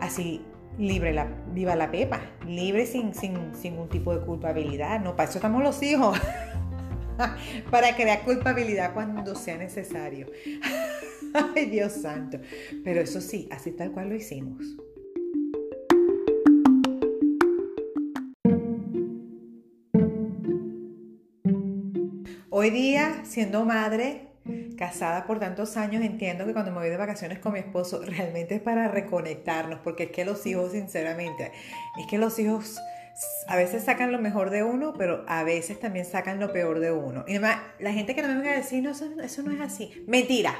así 0.00 0.44
libre 0.78 1.12
la, 1.12 1.26
viva 1.52 1.74
la 1.76 1.90
pepa, 1.90 2.20
libre 2.46 2.86
sin, 2.86 3.14
sin, 3.14 3.54
sin 3.54 3.72
ningún 3.72 3.88
tipo 3.88 4.14
de 4.16 4.24
culpabilidad. 4.24 5.00
No, 5.00 5.16
para 5.16 5.28
eso 5.28 5.38
estamos 5.38 5.62
los 5.62 5.82
hijos. 5.82 6.18
para 7.70 7.94
crear 7.96 8.22
culpabilidad 8.22 8.94
cuando 8.94 9.34
sea 9.34 9.56
necesario. 9.56 10.26
Ay, 11.54 11.66
Dios 11.66 11.92
santo. 11.92 12.38
Pero 12.84 13.00
eso 13.00 13.20
sí, 13.20 13.48
así 13.50 13.72
tal 13.72 13.92
cual 13.92 14.08
lo 14.08 14.14
hicimos. 14.14 14.76
Hoy 22.50 22.70
día, 22.70 23.20
siendo 23.24 23.64
madre, 23.66 24.25
casada 24.76 25.26
por 25.26 25.38
tantos 25.40 25.76
años, 25.76 26.04
entiendo 26.04 26.46
que 26.46 26.52
cuando 26.52 26.70
me 26.70 26.78
voy 26.78 26.90
de 26.90 26.96
vacaciones 26.96 27.38
con 27.38 27.52
mi 27.52 27.60
esposo 27.60 28.02
realmente 28.06 28.56
es 28.56 28.60
para 28.60 28.88
reconectarnos, 28.88 29.80
porque 29.80 30.04
es 30.04 30.10
que 30.10 30.24
los 30.24 30.46
hijos, 30.46 30.72
sinceramente, 30.72 31.52
es 31.98 32.06
que 32.06 32.18
los 32.18 32.38
hijos 32.38 32.80
a 33.48 33.56
veces 33.56 33.84
sacan 33.84 34.12
lo 34.12 34.18
mejor 34.18 34.50
de 34.50 34.62
uno, 34.62 34.92
pero 34.96 35.24
a 35.26 35.42
veces 35.42 35.80
también 35.80 36.04
sacan 36.04 36.38
lo 36.38 36.52
peor 36.52 36.80
de 36.80 36.92
uno. 36.92 37.24
Y 37.26 37.32
además, 37.32 37.58
la 37.78 37.92
gente 37.92 38.14
que 38.14 38.22
no 38.22 38.28
me 38.28 38.34
venga 38.34 38.52
a 38.52 38.56
decir, 38.56 38.82
no, 38.82 38.90
eso, 38.90 39.06
eso 39.22 39.42
no 39.42 39.52
es 39.52 39.60
así. 39.60 40.04
Mentira. 40.06 40.54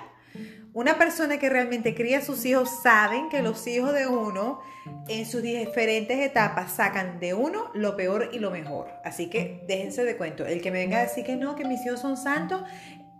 Una 0.72 0.98
persona 0.98 1.38
que 1.38 1.48
realmente 1.48 1.94
cría 1.94 2.18
a 2.18 2.22
sus 2.22 2.44
hijos 2.44 2.68
saben 2.82 3.30
que 3.30 3.40
los 3.40 3.66
hijos 3.66 3.94
de 3.94 4.06
uno 4.06 4.60
en 5.08 5.24
sus 5.24 5.40
diferentes 5.40 6.18
etapas 6.18 6.72
sacan 6.72 7.18
de 7.18 7.32
uno 7.32 7.70
lo 7.72 7.96
peor 7.96 8.28
y 8.32 8.38
lo 8.38 8.50
mejor. 8.50 8.90
Así 9.02 9.30
que 9.30 9.64
déjense 9.66 10.04
de 10.04 10.18
cuento. 10.18 10.44
El 10.44 10.60
que 10.60 10.70
me 10.70 10.78
venga 10.78 10.98
a 10.98 11.02
decir 11.02 11.24
que 11.24 11.36
no, 11.36 11.56
que 11.56 11.64
mis 11.64 11.84
hijos 11.86 12.00
son 12.00 12.18
santos, 12.18 12.62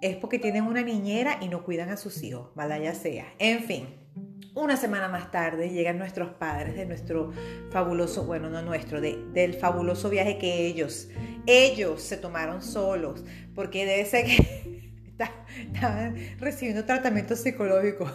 es 0.00 0.16
porque 0.16 0.38
tienen 0.38 0.64
una 0.64 0.82
niñera 0.82 1.38
y 1.40 1.48
no 1.48 1.64
cuidan 1.64 1.90
a 1.90 1.96
sus 1.96 2.22
hijos, 2.22 2.48
mala 2.54 2.78
ya 2.78 2.94
sea. 2.94 3.32
En 3.38 3.64
fin, 3.64 3.86
una 4.54 4.76
semana 4.76 5.08
más 5.08 5.30
tarde 5.30 5.70
llegan 5.70 5.98
nuestros 5.98 6.30
padres 6.30 6.76
de 6.76 6.86
nuestro 6.86 7.32
fabuloso, 7.70 8.24
bueno, 8.24 8.48
no 8.48 8.62
nuestro, 8.62 9.00
del 9.00 9.54
fabuloso 9.54 10.08
viaje 10.08 10.38
que 10.38 10.66
ellos, 10.66 11.08
ellos 11.46 12.02
se 12.02 12.16
tomaron 12.16 12.62
solos, 12.62 13.24
porque 13.54 13.84
debe 13.84 14.04
ser 14.06 14.24
que 14.26 14.92
estaban 15.74 16.16
recibiendo 16.38 16.84
tratamiento 16.84 17.36
psicológico. 17.36 18.10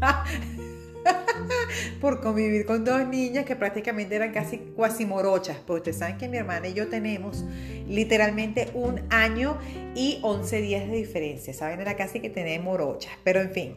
por 2.00 2.20
convivir 2.20 2.66
con 2.66 2.84
dos 2.84 3.06
niñas 3.06 3.44
que 3.44 3.56
prácticamente 3.56 4.14
eran 4.16 4.32
casi 4.32 4.58
cuasi 4.58 5.04
morochas. 5.04 5.58
Porque 5.66 5.90
ustedes 5.90 5.98
saben 5.98 6.18
que 6.18 6.28
mi 6.28 6.36
hermana 6.36 6.68
y 6.68 6.74
yo 6.74 6.88
tenemos 6.88 7.44
literalmente 7.88 8.70
un 8.74 9.02
año 9.10 9.58
y 9.94 10.18
11 10.22 10.60
días 10.62 10.88
de 10.88 10.96
diferencia. 10.96 11.52
Saben, 11.54 11.80
era 11.80 11.96
casi 11.96 12.20
que 12.20 12.30
tenemos 12.30 12.64
morochas. 12.64 13.12
Pero 13.24 13.40
en 13.40 13.50
fin, 13.50 13.76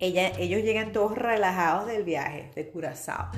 ella, 0.00 0.32
ellos 0.38 0.62
llegan 0.62 0.92
todos 0.92 1.16
relajados 1.16 1.86
del 1.86 2.04
viaje 2.04 2.50
de 2.54 2.68
Curazao. 2.68 3.30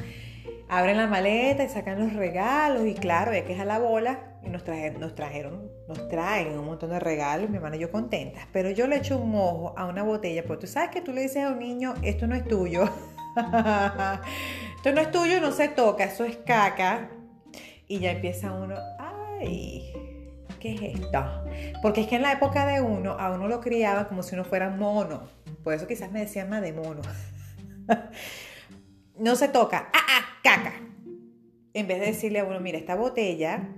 Abren 0.68 0.96
la 0.96 1.06
maleta 1.06 1.62
y 1.64 1.68
sacan 1.68 2.00
los 2.00 2.12
regalos 2.14 2.86
y 2.86 2.94
claro, 2.94 3.32
ya 3.32 3.44
que 3.44 3.52
es 3.52 3.60
a 3.60 3.64
la 3.64 3.78
bola 3.78 4.36
y 4.42 4.48
nos 4.48 4.64
trajeron, 4.64 5.00
nos 5.00 5.14
trajeron, 5.14 5.70
nos 5.86 6.08
traen 6.08 6.58
un 6.58 6.64
montón 6.64 6.90
de 6.90 6.98
regalos, 6.98 7.50
mi 7.50 7.56
hermana 7.56 7.76
y 7.76 7.80
yo 7.80 7.90
contentas. 7.90 8.48
Pero 8.52 8.70
yo 8.70 8.86
le 8.86 8.96
echo 8.96 9.18
un 9.18 9.34
ojo 9.34 9.74
a 9.76 9.86
una 9.86 10.02
botella, 10.02 10.44
porque 10.44 10.62
tú 10.62 10.72
sabes 10.72 10.90
que 10.90 11.00
tú 11.00 11.12
le 11.12 11.22
dices 11.22 11.44
a 11.44 11.50
un 11.50 11.58
niño, 11.58 11.94
esto 12.02 12.26
no 12.26 12.34
es 12.34 12.44
tuyo. 12.44 12.88
esto 14.76 14.92
no 14.92 15.00
es 15.00 15.10
tuyo, 15.10 15.40
no 15.40 15.52
se 15.52 15.68
toca, 15.68 16.04
eso 16.04 16.24
es 16.24 16.36
caca. 16.38 17.10
Y 17.88 18.00
ya 18.00 18.12
empieza 18.12 18.52
uno, 18.52 18.74
ay, 18.98 19.92
¿qué 20.58 20.74
es 20.74 21.00
esto? 21.00 21.24
Porque 21.82 22.02
es 22.02 22.06
que 22.06 22.16
en 22.16 22.22
la 22.22 22.32
época 22.32 22.66
de 22.66 22.80
uno, 22.80 23.12
a 23.12 23.30
uno 23.32 23.46
lo 23.46 23.60
criaba 23.60 24.08
como 24.08 24.22
si 24.22 24.34
uno 24.34 24.44
fuera 24.44 24.70
mono. 24.70 25.28
Por 25.62 25.74
eso 25.74 25.86
quizás 25.86 26.10
me 26.10 26.20
decían 26.20 26.48
más 26.50 26.62
de 26.62 26.72
mono. 26.72 27.02
no 29.18 29.36
se 29.36 29.48
toca, 29.48 29.90
ah, 29.92 30.06
ah, 30.08 30.24
caca. 30.42 30.72
En 31.74 31.86
vez 31.86 32.00
de 32.00 32.06
decirle 32.06 32.40
a 32.40 32.44
uno, 32.44 32.58
mira, 32.60 32.78
esta 32.78 32.96
botella 32.96 33.68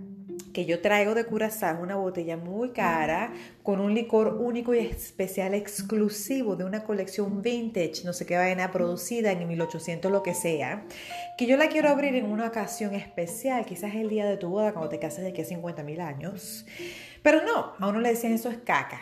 que 0.52 0.64
yo 0.66 0.80
traigo 0.80 1.14
de 1.14 1.24
Curazao, 1.24 1.80
una 1.82 1.96
botella 1.96 2.36
muy 2.36 2.70
cara, 2.70 3.32
con 3.62 3.80
un 3.80 3.94
licor 3.94 4.36
único 4.40 4.74
y 4.74 4.78
especial 4.78 5.54
exclusivo 5.54 6.56
de 6.56 6.64
una 6.64 6.84
colección 6.84 7.42
vintage, 7.42 8.04
no 8.04 8.12
sé 8.12 8.26
qué 8.26 8.36
vaina 8.36 8.70
producida 8.70 9.32
en 9.32 9.46
1800, 9.46 10.10
lo 10.10 10.22
que 10.22 10.34
sea, 10.34 10.84
que 11.36 11.46
yo 11.46 11.56
la 11.56 11.68
quiero 11.68 11.88
abrir 11.88 12.14
en 12.14 12.26
una 12.26 12.48
ocasión 12.48 12.94
especial, 12.94 13.64
quizás 13.64 13.94
el 13.94 14.08
día 14.08 14.26
de 14.26 14.36
tu 14.36 14.48
boda, 14.48 14.72
cuando 14.72 14.88
te 14.88 14.98
cases 14.98 15.22
de 15.22 15.30
aquí 15.30 15.42
a 15.42 15.44
50 15.44 15.82
mil 15.82 16.00
años. 16.00 16.66
Pero 17.22 17.42
no, 17.44 17.74
a 17.78 17.88
uno 17.88 18.00
le 18.00 18.10
decían 18.10 18.32
eso 18.32 18.50
es 18.50 18.58
caca. 18.58 19.00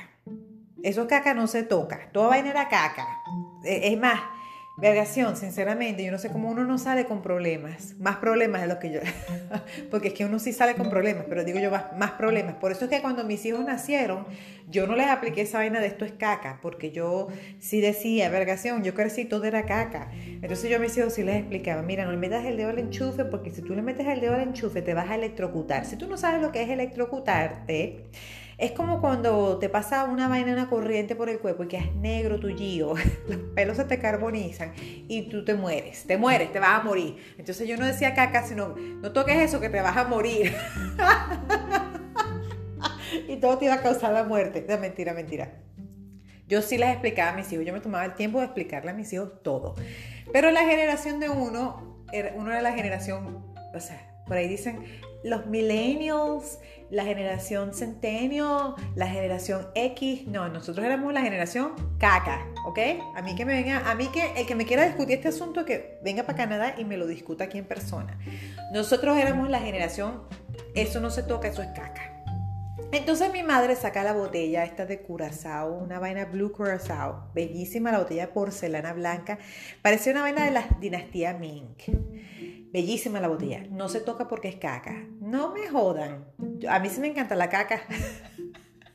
Eso 0.83 1.03
es 1.03 1.09
caca 1.09 1.35
no 1.35 1.47
se 1.47 1.63
toca. 1.63 2.11
Toda 2.13 2.29
vaina 2.29 2.51
era 2.51 2.69
caca. 2.69 3.07
E, 3.65 3.93
es 3.93 3.99
más, 3.99 4.21
Vergación, 4.79 5.39
sinceramente, 5.39 6.05
yo 6.05 6.13
no 6.13 6.19
sé 6.19 6.29
cómo 6.29 6.51
uno 6.51 6.63
no 6.65 6.77
sale 6.77 7.07
con 7.07 7.23
problemas, 7.23 7.95
más 7.99 8.17
problemas 8.17 8.61
de 8.61 8.67
los 8.67 8.77
que 8.77 8.91
yo, 8.93 9.01
porque 9.91 10.09
es 10.09 10.15
que 10.15 10.27
uno 10.27 10.39
sí 10.39 10.53
sale 10.53 10.75
con 10.75 10.91
problemas, 10.91 11.25
pero 11.31 11.45
digo 11.45 11.59
yo 11.59 11.71
más, 11.71 12.11
problemas. 12.13 12.57
Por 12.57 12.73
eso 12.73 12.85
es 12.85 12.91
que 12.91 13.01
cuando 13.01 13.25
mis 13.25 13.43
hijos 13.47 13.65
nacieron, 13.65 14.27
yo 14.69 14.87
no 14.87 14.95
les 14.95 15.07
apliqué 15.07 15.41
esa 15.41 15.59
vaina 15.59 15.81
de 15.81 15.87
esto 15.87 16.05
es 16.05 16.13
caca, 16.13 16.59
porque 16.61 16.91
yo 16.91 17.29
sí 17.59 17.81
decía, 17.81 18.29
vergación, 18.29 18.85
yo 18.85 18.93
crecí 18.93 19.25
todo 19.25 19.45
era 19.45 19.65
caca. 19.65 20.11
Entonces 20.13 20.69
yo 20.69 20.77
a 20.77 20.81
mis 20.81 20.95
hijos 20.99 21.15
sí 21.15 21.23
les 21.23 21.37
explicaba, 21.37 21.81
mira, 21.81 22.05
no 22.05 22.11
le 22.11 22.19
metas 22.19 22.45
el 22.45 22.59
dedo 22.59 22.69
al 22.69 22.79
enchufe, 22.79 23.25
porque 23.25 23.51
si 23.51 23.63
tú 23.63 23.75
le 23.75 23.81
metes 23.81 24.07
el 24.07 24.21
dedo 24.21 24.35
al 24.35 24.43
enchufe 24.43 24.83
te 24.83 24.93
vas 24.93 25.09
a 25.09 25.15
electrocutar. 25.15 25.87
Si 25.87 25.97
tú 25.97 26.07
no 26.07 26.19
sabes 26.19 26.43
lo 26.43 26.53
que 26.53 26.63
es 26.63 26.69
electrocutarte, 26.69 28.05
es 28.59 28.73
como 28.73 29.03
cuando 29.03 29.59
te 29.59 29.69
pasa 29.69 30.05
una 30.05 30.29
vaina, 30.29 30.53
una 30.53 30.71
corriente 30.71 31.15
por 31.15 31.29
el 31.29 31.41
cuerpo 31.41 31.65
y 31.65 31.69
que 31.69 31.77
es 31.77 31.95
negro 31.95 32.41
tu 32.41 32.49
gio, 32.49 32.95
los 33.29 33.39
pelos 33.55 33.77
se 33.77 33.85
te 33.85 33.99
carbonizan 33.99 34.73
y 34.77 35.29
tú 35.29 35.45
te 35.45 35.55
mueres, 35.55 36.07
te 36.07 36.17
mueres, 36.17 36.53
te 36.53 36.59
vas 36.59 36.81
a 36.81 36.83
morir. 36.83 37.17
Entonces 37.37 37.69
yo 37.69 37.77
no 37.77 37.85
decía 37.85 38.15
caca, 38.15 38.45
sino 38.45 38.75
no 38.77 39.13
toques 39.13 39.37
eso 39.37 39.61
que 39.61 39.69
te 39.69 39.81
vas 39.83 39.97
a 39.97 40.05
morir. 40.05 40.55
y 43.29 43.37
todo 43.37 43.59
te 43.59 43.67
iba 43.67 43.75
a 43.75 43.83
causar 43.83 44.13
la 44.13 44.25
muerte. 44.25 44.65
Mentira, 44.79 45.13
mentira. 45.13 45.53
Yo 46.49 46.63
sí 46.63 46.79
les 46.79 46.91
explicaba 46.91 47.33
a 47.33 47.37
mis 47.37 47.53
hijos, 47.53 47.67
yo 47.67 47.73
me 47.73 47.81
tomaba 47.81 48.05
el 48.05 48.15
tiempo 48.15 48.39
de 48.39 48.47
explicarle 48.47 48.91
a 48.91 48.95
mis 48.95 49.13
hijos 49.13 49.43
todo. 49.43 49.75
Pero 50.33 50.51
la 50.51 50.65
generación 50.65 51.21
de 51.21 51.29
uno, 51.29 52.05
uno 52.37 52.51
era 52.51 52.63
la 52.63 52.73
generación, 52.73 53.45
o 53.75 53.81
sea, 53.81 54.23
por 54.27 54.37
ahí 54.37 54.49
dicen 54.49 54.85
los 55.27 55.47
millennials, 55.47 56.61
la 56.89 57.05
generación 57.05 57.75
centennial, 57.75 58.75
la 58.95 59.09
generación 59.09 59.67
X. 59.75 60.27
No, 60.29 60.49
nosotros 60.49 60.87
éramos 60.87 61.13
la 61.13 61.21
generación 61.21 61.73
caca, 61.99 62.47
¿ok? 62.65 62.79
A 63.17 63.23
mí 63.23 63.35
que 63.35 63.45
me 63.45 63.55
venga, 63.55 63.91
a 63.91 63.95
mí 63.97 64.07
que 64.07 64.33
el 64.37 64.47
que 64.47 64.55
me 64.55 64.65
quiera 64.65 64.87
discutir 64.87 65.17
este 65.17 65.29
asunto, 65.29 65.65
que 65.65 65.99
venga 66.05 66.23
para 66.23 66.39
Canadá 66.39 66.75
y 66.79 66.85
me 66.85 66.97
lo 66.97 67.07
discuta 67.09 67.45
aquí 67.45 67.59
en 67.59 67.65
persona. 67.65 68.19
Nosotros 68.73 69.19
éramos 69.19 69.51
la 69.51 69.59
generación, 69.59 70.23
eso 70.75 71.01
no 71.01 71.11
se 71.11 71.25
toca, 71.25 71.49
eso 71.49 71.61
es 71.61 71.69
caca. 71.69 72.13
Entonces 72.93 73.33
mi 73.33 73.43
madre 73.43 73.75
saca 73.75 74.05
la 74.05 74.13
botella 74.13 74.65
esta 74.65 74.87
de 74.87 75.01
Curazao, 75.01 75.75
una 75.75 75.99
vaina 75.99 76.27
Blue 76.27 76.53
Curazao, 76.53 77.31
bellísima 77.35 77.91
la 77.91 77.99
botella 77.99 78.27
de 78.27 78.33
porcelana 78.33 78.93
blanca, 78.93 79.39
parecía 79.83 80.13
una 80.13 80.23
vaina 80.23 80.45
de 80.45 80.53
la 80.53 80.69
dinastía 80.79 81.35
Ming. 81.35 81.75
Bellísima 82.73 83.21
la 83.21 83.29
botella. 83.29 83.65
No 83.71 83.89
se 83.89 84.01
toca 84.01 84.29
porque 84.29 84.49
es 84.49 84.57
caca. 84.57 85.03
No 85.27 85.51
me 85.51 85.67
jodan. 85.67 86.25
A 86.69 86.79
mí 86.79 86.89
sí 86.89 87.01
me 87.01 87.09
encanta 87.09 87.35
la 87.35 87.49
caca. 87.49 87.81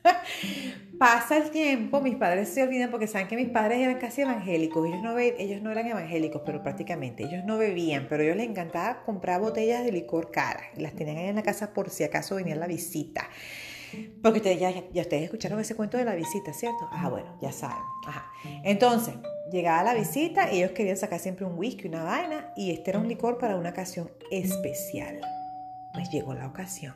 Pasa 0.98 1.36
el 1.36 1.52
tiempo, 1.52 2.00
mis 2.00 2.16
padres 2.16 2.48
se 2.48 2.64
olvidan 2.64 2.90
porque 2.90 3.08
saben 3.08 3.28
que 3.28 3.36
mis 3.36 3.50
padres 3.50 3.80
eran 3.80 3.98
casi 4.00 4.22
evangélicos. 4.22 4.88
Ellos 4.88 5.04
no, 5.04 5.18
ellos 5.20 5.62
no 5.62 5.72
eran 5.72 5.88
evangélicos, 5.88 6.42
pero 6.46 6.64
prácticamente 6.64 7.24
ellos 7.24 7.44
no 7.44 7.58
bebían, 7.58 8.08
pero 8.08 8.22
a 8.22 8.26
ellos 8.28 8.38
les 8.38 8.48
encantaba 8.48 9.04
comprar 9.04 9.42
botellas 9.42 9.84
de 9.84 9.92
licor 9.92 10.32
cara. 10.32 10.62
Las 10.78 10.94
tenían 10.94 11.18
ahí 11.18 11.26
en 11.26 11.36
la 11.36 11.44
casa 11.44 11.74
por 11.74 11.90
si 11.90 12.06
acaso 12.06 12.36
venía 12.36 12.56
la 12.56 12.68
visita. 12.68 13.28
Porque 14.24 14.38
ustedes 14.38 14.58
ya, 14.58 14.72
ya, 14.72 15.02
ustedes 15.02 15.24
escucharon 15.24 15.60
ese 15.60 15.76
cuento 15.76 15.98
de 15.98 16.06
la 16.06 16.16
visita, 16.16 16.54
¿cierto? 16.54 16.88
Ah, 16.94 17.10
bueno, 17.10 17.38
ya 17.42 17.52
saben. 17.52 17.84
Ajá. 18.08 18.32
Entonces, 18.64 19.16
llegaba 19.52 19.84
la 19.84 19.96
visita 19.96 20.50
ellos 20.50 20.72
querían 20.72 20.96
sacar 20.96 21.20
siempre 21.20 21.46
un 21.46 21.58
whisky, 21.58 21.90
una 21.90 22.04
vaina, 22.04 22.54
y 22.56 22.72
este 22.72 22.92
era 22.92 23.00
un 23.00 23.10
licor 23.10 23.38
para 23.38 23.58
una 23.58 23.72
ocasión 23.72 24.10
especial. 24.32 25.20
Pues 25.94 26.10
llegó 26.10 26.34
la 26.34 26.48
ocasión. 26.48 26.94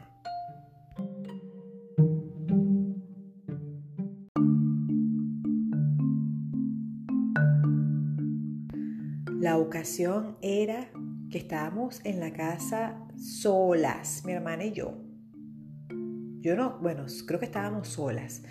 La 9.39 9.57
ocasión 9.57 10.37
era 10.41 10.89
que 11.29 11.37
estábamos 11.37 12.01
en 12.03 12.19
la 12.19 12.33
casa 12.33 13.05
solas, 13.17 14.23
mi 14.25 14.33
hermana 14.33 14.65
y 14.65 14.71
yo. 14.71 14.97
Yo 16.39 16.55
no, 16.55 16.79
bueno, 16.79 17.05
creo 17.25 17.39
que 17.39 17.45
estábamos 17.45 17.89
solas, 17.89 18.43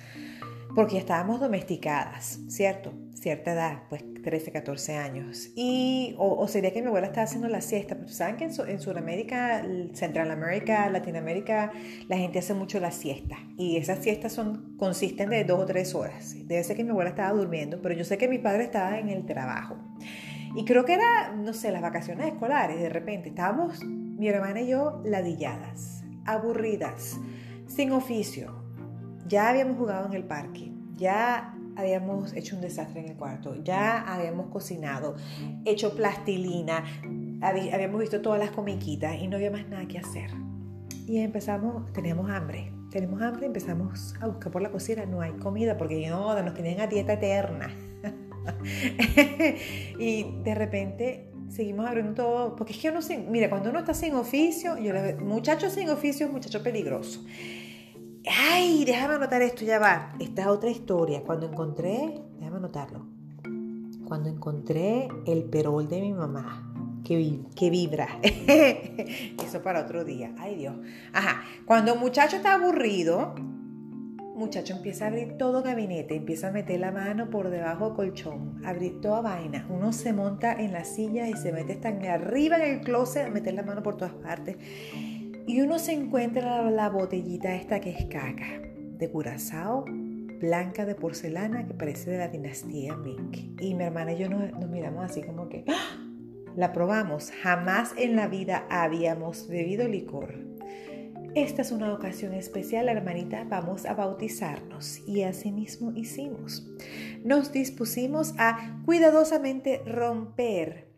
porque 0.74 0.98
estábamos 0.98 1.40
domesticadas, 1.40 2.40
¿cierto? 2.48 2.92
Cierta 3.14 3.52
edad, 3.52 3.82
pues 3.88 4.04
13, 4.22 4.50
14 4.50 4.96
años. 4.96 5.50
Y, 5.54 6.14
o, 6.18 6.46
sería 6.48 6.72
que 6.72 6.82
mi 6.82 6.88
abuela 6.88 7.06
estaba 7.06 7.24
haciendo 7.24 7.48
la 7.48 7.60
siesta, 7.60 7.94
pero 7.94 8.08
saben 8.08 8.36
que 8.36 8.44
en, 8.44 8.80
Sudamérica, 8.80 9.64
Centralamérica, 9.94 10.90
Latinoamérica, 10.90 11.72
la 12.08 12.16
gente 12.16 12.40
hace 12.40 12.54
mucho 12.54 12.80
la 12.80 12.90
siesta. 12.90 13.36
Y 13.56 13.76
esas 13.76 14.00
siestas 14.00 14.32
son, 14.32 14.76
consisten 14.76 15.30
de 15.30 15.44
dos 15.44 15.60
o 15.60 15.66
tres 15.66 15.94
horas. 15.94 16.34
Debe 16.44 16.64
ser 16.64 16.76
que 16.76 16.84
mi 16.84 16.90
abuela 16.90 17.10
estaba 17.10 17.32
durmiendo, 17.32 17.80
pero 17.80 17.94
yo 17.94 18.04
sé 18.04 18.18
que 18.18 18.28
mi 18.28 18.38
padre 18.38 18.64
estaba 18.64 18.98
en 18.98 19.08
el 19.08 19.24
trabajo. 19.24 19.76
Y 20.56 20.64
creo 20.64 20.84
que 20.84 20.94
era, 20.94 21.32
no 21.36 21.52
sé, 21.52 21.70
las 21.70 21.82
vacaciones 21.82 22.26
escolares. 22.26 22.80
De 22.80 22.88
repente 22.88 23.28
estábamos, 23.28 23.84
mi 23.84 24.28
hermana 24.28 24.60
y 24.60 24.68
yo, 24.68 25.00
ladilladas, 25.04 26.04
aburridas 26.26 27.18
sin 27.66 27.92
oficio. 27.92 28.63
Ya 29.26 29.48
habíamos 29.48 29.76
jugado 29.76 30.06
en 30.06 30.14
el 30.14 30.24
parque, 30.24 30.72
ya 30.96 31.54
habíamos 31.76 32.32
hecho 32.34 32.56
un 32.56 32.62
desastre 32.62 33.00
en 33.00 33.08
el 33.10 33.16
cuarto, 33.16 33.56
ya 33.62 34.00
habíamos 34.02 34.48
cocinado, 34.48 35.16
hecho 35.64 35.94
plastilina, 35.94 36.84
habíamos 37.40 38.00
visto 38.00 38.20
todas 38.20 38.38
las 38.38 38.50
comiquitas 38.50 39.16
y 39.20 39.28
no 39.28 39.36
había 39.36 39.50
más 39.50 39.66
nada 39.68 39.86
que 39.86 39.98
hacer. 39.98 40.30
Y 41.06 41.18
empezamos, 41.18 41.92
teníamos 41.92 42.30
hambre, 42.30 42.72
tenemos 42.90 43.20
hambre, 43.20 43.46
empezamos 43.46 44.14
a 44.20 44.26
buscar 44.26 44.52
por 44.52 44.62
la 44.62 44.70
cocina, 44.70 45.04
no 45.04 45.20
hay 45.20 45.32
comida 45.32 45.76
porque 45.76 46.08
no, 46.08 46.40
nos 46.42 46.54
tenían 46.54 46.80
a 46.80 46.86
dieta 46.86 47.14
eterna. 47.14 47.74
y 49.98 50.36
de 50.42 50.54
repente 50.54 51.30
seguimos 51.48 51.86
abriendo 51.86 52.14
todo, 52.14 52.56
porque 52.56 52.72
es 52.72 52.78
que 52.78 52.90
uno 52.90 53.02
sin, 53.02 53.30
mira, 53.30 53.50
cuando 53.50 53.70
uno 53.70 53.80
está 53.80 53.94
sin 53.94 54.14
oficio, 54.14 54.78
yo 54.78 54.92
le 54.92 55.14
muchacho 55.16 55.70
sin 55.70 55.88
oficio 55.90 56.26
es 56.26 56.32
muchacho 56.32 56.62
peligroso. 56.62 57.24
Ay, 58.26 58.84
déjame 58.84 59.14
anotar 59.14 59.42
esto, 59.42 59.64
ya 59.64 59.78
va. 59.78 60.14
Esta 60.18 60.42
es 60.42 60.48
otra 60.48 60.70
historia. 60.70 61.22
Cuando 61.22 61.46
encontré, 61.46 62.22
déjame 62.38 62.56
anotarlo. 62.56 63.06
Cuando 64.06 64.28
encontré 64.28 65.08
el 65.26 65.44
perol 65.44 65.88
de 65.88 66.00
mi 66.00 66.12
mamá, 66.12 67.00
que, 67.04 67.40
que 67.54 67.70
vibra. 67.70 68.08
Eso 68.22 69.62
para 69.62 69.80
otro 69.80 70.04
día. 70.04 70.34
Ay, 70.38 70.56
Dios. 70.56 70.74
Ajá. 71.12 71.42
Cuando 71.66 71.94
un 71.94 72.00
muchacho 72.00 72.36
está 72.36 72.54
aburrido, 72.54 73.34
muchacho 74.34 74.74
empieza 74.74 75.04
a 75.04 75.08
abrir 75.08 75.36
todo 75.38 75.62
gabinete, 75.62 76.16
empieza 76.16 76.48
a 76.48 76.50
meter 76.50 76.80
la 76.80 76.90
mano 76.90 77.30
por 77.30 77.50
debajo 77.50 77.86
del 77.86 77.94
colchón, 77.94 78.62
abrir 78.64 79.00
toda 79.00 79.20
vaina. 79.20 79.66
Uno 79.68 79.92
se 79.92 80.12
monta 80.12 80.52
en 80.52 80.72
la 80.72 80.84
silla 80.84 81.28
y 81.28 81.34
se 81.34 81.52
mete 81.52 81.74
hasta 81.74 81.88
arriba 81.88 82.56
en 82.56 82.74
el 82.74 82.80
closet 82.80 83.26
a 83.26 83.30
meter 83.30 83.54
la 83.54 83.62
mano 83.62 83.82
por 83.82 83.96
todas 83.96 84.14
partes. 84.14 84.56
Y 85.46 85.60
uno 85.60 85.78
se 85.78 85.92
encuentra 85.92 86.70
la 86.70 86.88
botellita 86.88 87.54
esta 87.54 87.78
que 87.78 87.90
es 87.90 88.06
caca, 88.06 88.62
de 88.98 89.10
curazao, 89.10 89.84
blanca 90.40 90.86
de 90.86 90.94
porcelana 90.94 91.66
que 91.66 91.74
parece 91.74 92.12
de 92.12 92.18
la 92.18 92.28
dinastía 92.28 92.96
Ming. 92.96 93.56
Y 93.60 93.74
mi 93.74 93.84
hermana 93.84 94.14
y 94.14 94.18
yo 94.18 94.30
nos, 94.30 94.68
miramos 94.70 95.04
así 95.04 95.22
como 95.22 95.50
que, 95.50 95.64
¡Ah! 95.68 96.02
la 96.56 96.72
probamos. 96.72 97.30
Jamás 97.42 97.92
en 97.98 98.16
la 98.16 98.26
vida 98.26 98.66
habíamos 98.70 99.46
bebido 99.46 99.86
licor. 99.86 100.34
Esta 101.34 101.60
es 101.60 101.72
una 101.72 101.92
ocasión 101.92 102.32
especial, 102.32 102.88
hermanita, 102.88 103.44
vamos 103.44 103.84
a 103.84 103.94
bautizarnos. 103.94 105.06
Y 105.06 105.24
así 105.24 105.52
mismo 105.52 105.92
hicimos. 105.94 106.66
Nos 107.22 107.52
dispusimos 107.52 108.34
a 108.38 108.80
cuidadosamente 108.86 109.82
romper 109.84 110.88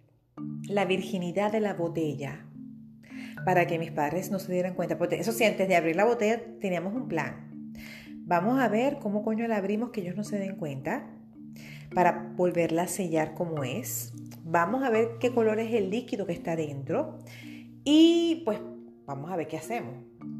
la 0.68 0.84
virginidad 0.84 1.50
de 1.50 1.60
la 1.60 1.74
botella 1.74 2.46
para 3.44 3.66
que 3.66 3.78
mis 3.78 3.90
padres 3.90 4.30
no 4.30 4.38
se 4.38 4.52
dieran 4.52 4.74
cuenta. 4.74 4.98
Porque 4.98 5.16
eso 5.16 5.32
sí, 5.32 5.44
antes 5.44 5.68
de 5.68 5.76
abrir 5.76 5.96
la 5.96 6.04
botella 6.04 6.40
teníamos 6.60 6.94
un 6.94 7.08
plan. 7.08 7.72
Vamos 8.24 8.58
a 8.58 8.68
ver 8.68 8.98
cómo 8.98 9.22
coño 9.22 9.46
la 9.46 9.56
abrimos 9.56 9.90
que 9.90 10.00
ellos 10.00 10.16
no 10.16 10.24
se 10.24 10.38
den 10.38 10.56
cuenta 10.56 11.06
para 11.94 12.32
volverla 12.36 12.82
a 12.82 12.88
sellar 12.88 13.34
como 13.34 13.62
es. 13.62 14.12
Vamos 14.42 14.82
a 14.82 14.90
ver 14.90 15.18
qué 15.20 15.32
color 15.32 15.60
es 15.60 15.72
el 15.72 15.90
líquido 15.90 16.26
que 16.26 16.32
está 16.32 16.56
dentro 16.56 17.18
y 17.84 18.42
pues 18.44 18.58
vamos 19.06 19.30
a 19.30 19.36
ver 19.36 19.46
qué 19.46 19.56
hacemos. 19.56 19.94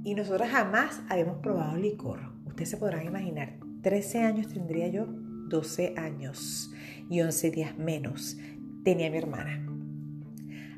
Y 0.05 0.15
nosotros 0.15 0.49
jamás 0.49 1.01
habíamos 1.09 1.39
probado 1.39 1.77
licor. 1.77 2.21
Ustedes 2.45 2.71
se 2.71 2.77
podrán 2.77 3.07
imaginar, 3.07 3.59
13 3.83 4.23
años 4.23 4.49
tendría 4.49 4.89
yo, 4.89 5.07
12 5.07 5.95
años 5.97 6.73
y 7.09 7.21
11 7.21 7.51
días 7.53 7.79
menos 7.79 8.37
tenía 8.83 9.11
mi 9.11 9.19
hermana. 9.19 9.65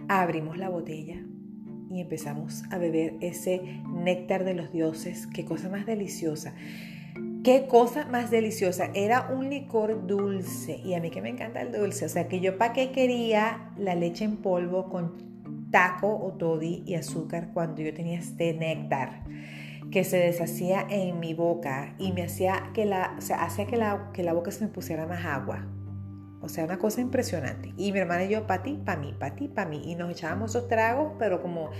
Abrimos 0.09 0.59
la 0.59 0.69
botella 0.69 1.23
y 1.91 2.01
empezamos 2.01 2.65
a 2.71 2.79
beber 2.79 3.15
ese 3.21 3.61
néctar 3.93 4.45
de 4.45 4.55
los 4.55 4.73
dioses. 4.73 5.27
Qué 5.27 5.45
cosa 5.45 5.69
más 5.69 5.87
deliciosa. 5.87 6.55
Qué 7.45 7.67
cosa 7.67 8.07
más 8.07 8.31
deliciosa. 8.31 8.91
Era 8.95 9.31
un 9.31 9.49
licor 9.49 10.07
dulce 10.07 10.81
y 10.85 10.95
a 10.95 11.01
mí 11.01 11.11
que 11.11 11.23
me 11.23 11.31
encanta 11.31 11.63
el 11.63 11.73
dulce. 11.73 12.05
O 12.05 12.09
sea 12.09 12.29
que 12.29 12.41
yo 12.41 12.59
para 12.59 12.73
qué 12.73 12.91
quería 12.91 13.71
la 13.77 13.95
leche 13.95 14.25
en 14.25 14.37
polvo 14.37 14.89
con 14.89 15.29
taco 15.71 16.09
o 16.09 16.33
toddy 16.33 16.83
y 16.87 16.95
azúcar 16.95 17.51
cuando 17.53 17.83
yo 17.83 17.93
tenía 17.95 18.19
este 18.19 18.55
néctar 18.55 19.23
que 19.91 20.05
se 20.05 20.19
deshacía 20.19 20.87
en 20.89 21.19
mi 21.21 21.35
boca 21.35 21.95
y 21.99 22.13
me 22.13 22.23
hacía 22.23 22.71
que 22.75 22.85
la, 22.85 23.17
o 23.17 23.35
hacía 23.35 23.67
que 23.67 23.77
la, 23.77 24.11
que 24.13 24.23
la 24.23 24.33
boca 24.33 24.51
se 24.51 24.65
me 24.65 24.71
pusiera 24.71 25.07
más 25.07 25.25
agua. 25.25 25.67
O 26.41 26.49
sea, 26.49 26.65
una 26.65 26.79
cosa 26.79 27.01
impresionante. 27.01 27.73
Y 27.77 27.93
mi 27.93 27.99
hermana 27.99 28.25
y 28.25 28.29
yo, 28.29 28.47
para 28.47 28.63
ti, 28.63 28.81
para 28.85 29.01
mí, 29.01 29.15
para 29.19 29.35
ti, 29.35 29.49
para 29.49 29.69
mí. 29.69 29.83
Y 29.85 29.97
nos 29.97 30.11
echábamos 30.11 30.51
esos 30.51 30.69
tragos, 30.69 31.15
pero 31.19 31.43
como, 31.43 31.71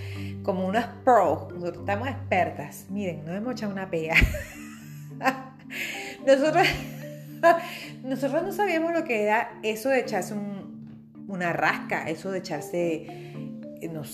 como 0.43 0.67
unas 0.67 0.87
pros. 1.05 1.51
Nosotros 1.53 1.79
estamos 1.79 2.09
expertas. 2.09 2.87
Miren, 2.89 3.23
nos 3.25 3.35
hemos 3.35 3.53
echado 3.53 3.71
una 3.71 3.89
pega. 3.89 4.15
nosotros, 6.27 6.67
nosotros 8.03 8.43
no 8.43 8.51
sabíamos 8.51 8.93
lo 8.93 9.03
que 9.05 9.23
era 9.23 9.59
eso 9.63 9.89
de 9.89 9.99
echarse 9.99 10.35
una 11.27 11.53
rasca, 11.53 12.09
eso 12.09 12.31
de 12.31 12.39
echarse 12.39 13.29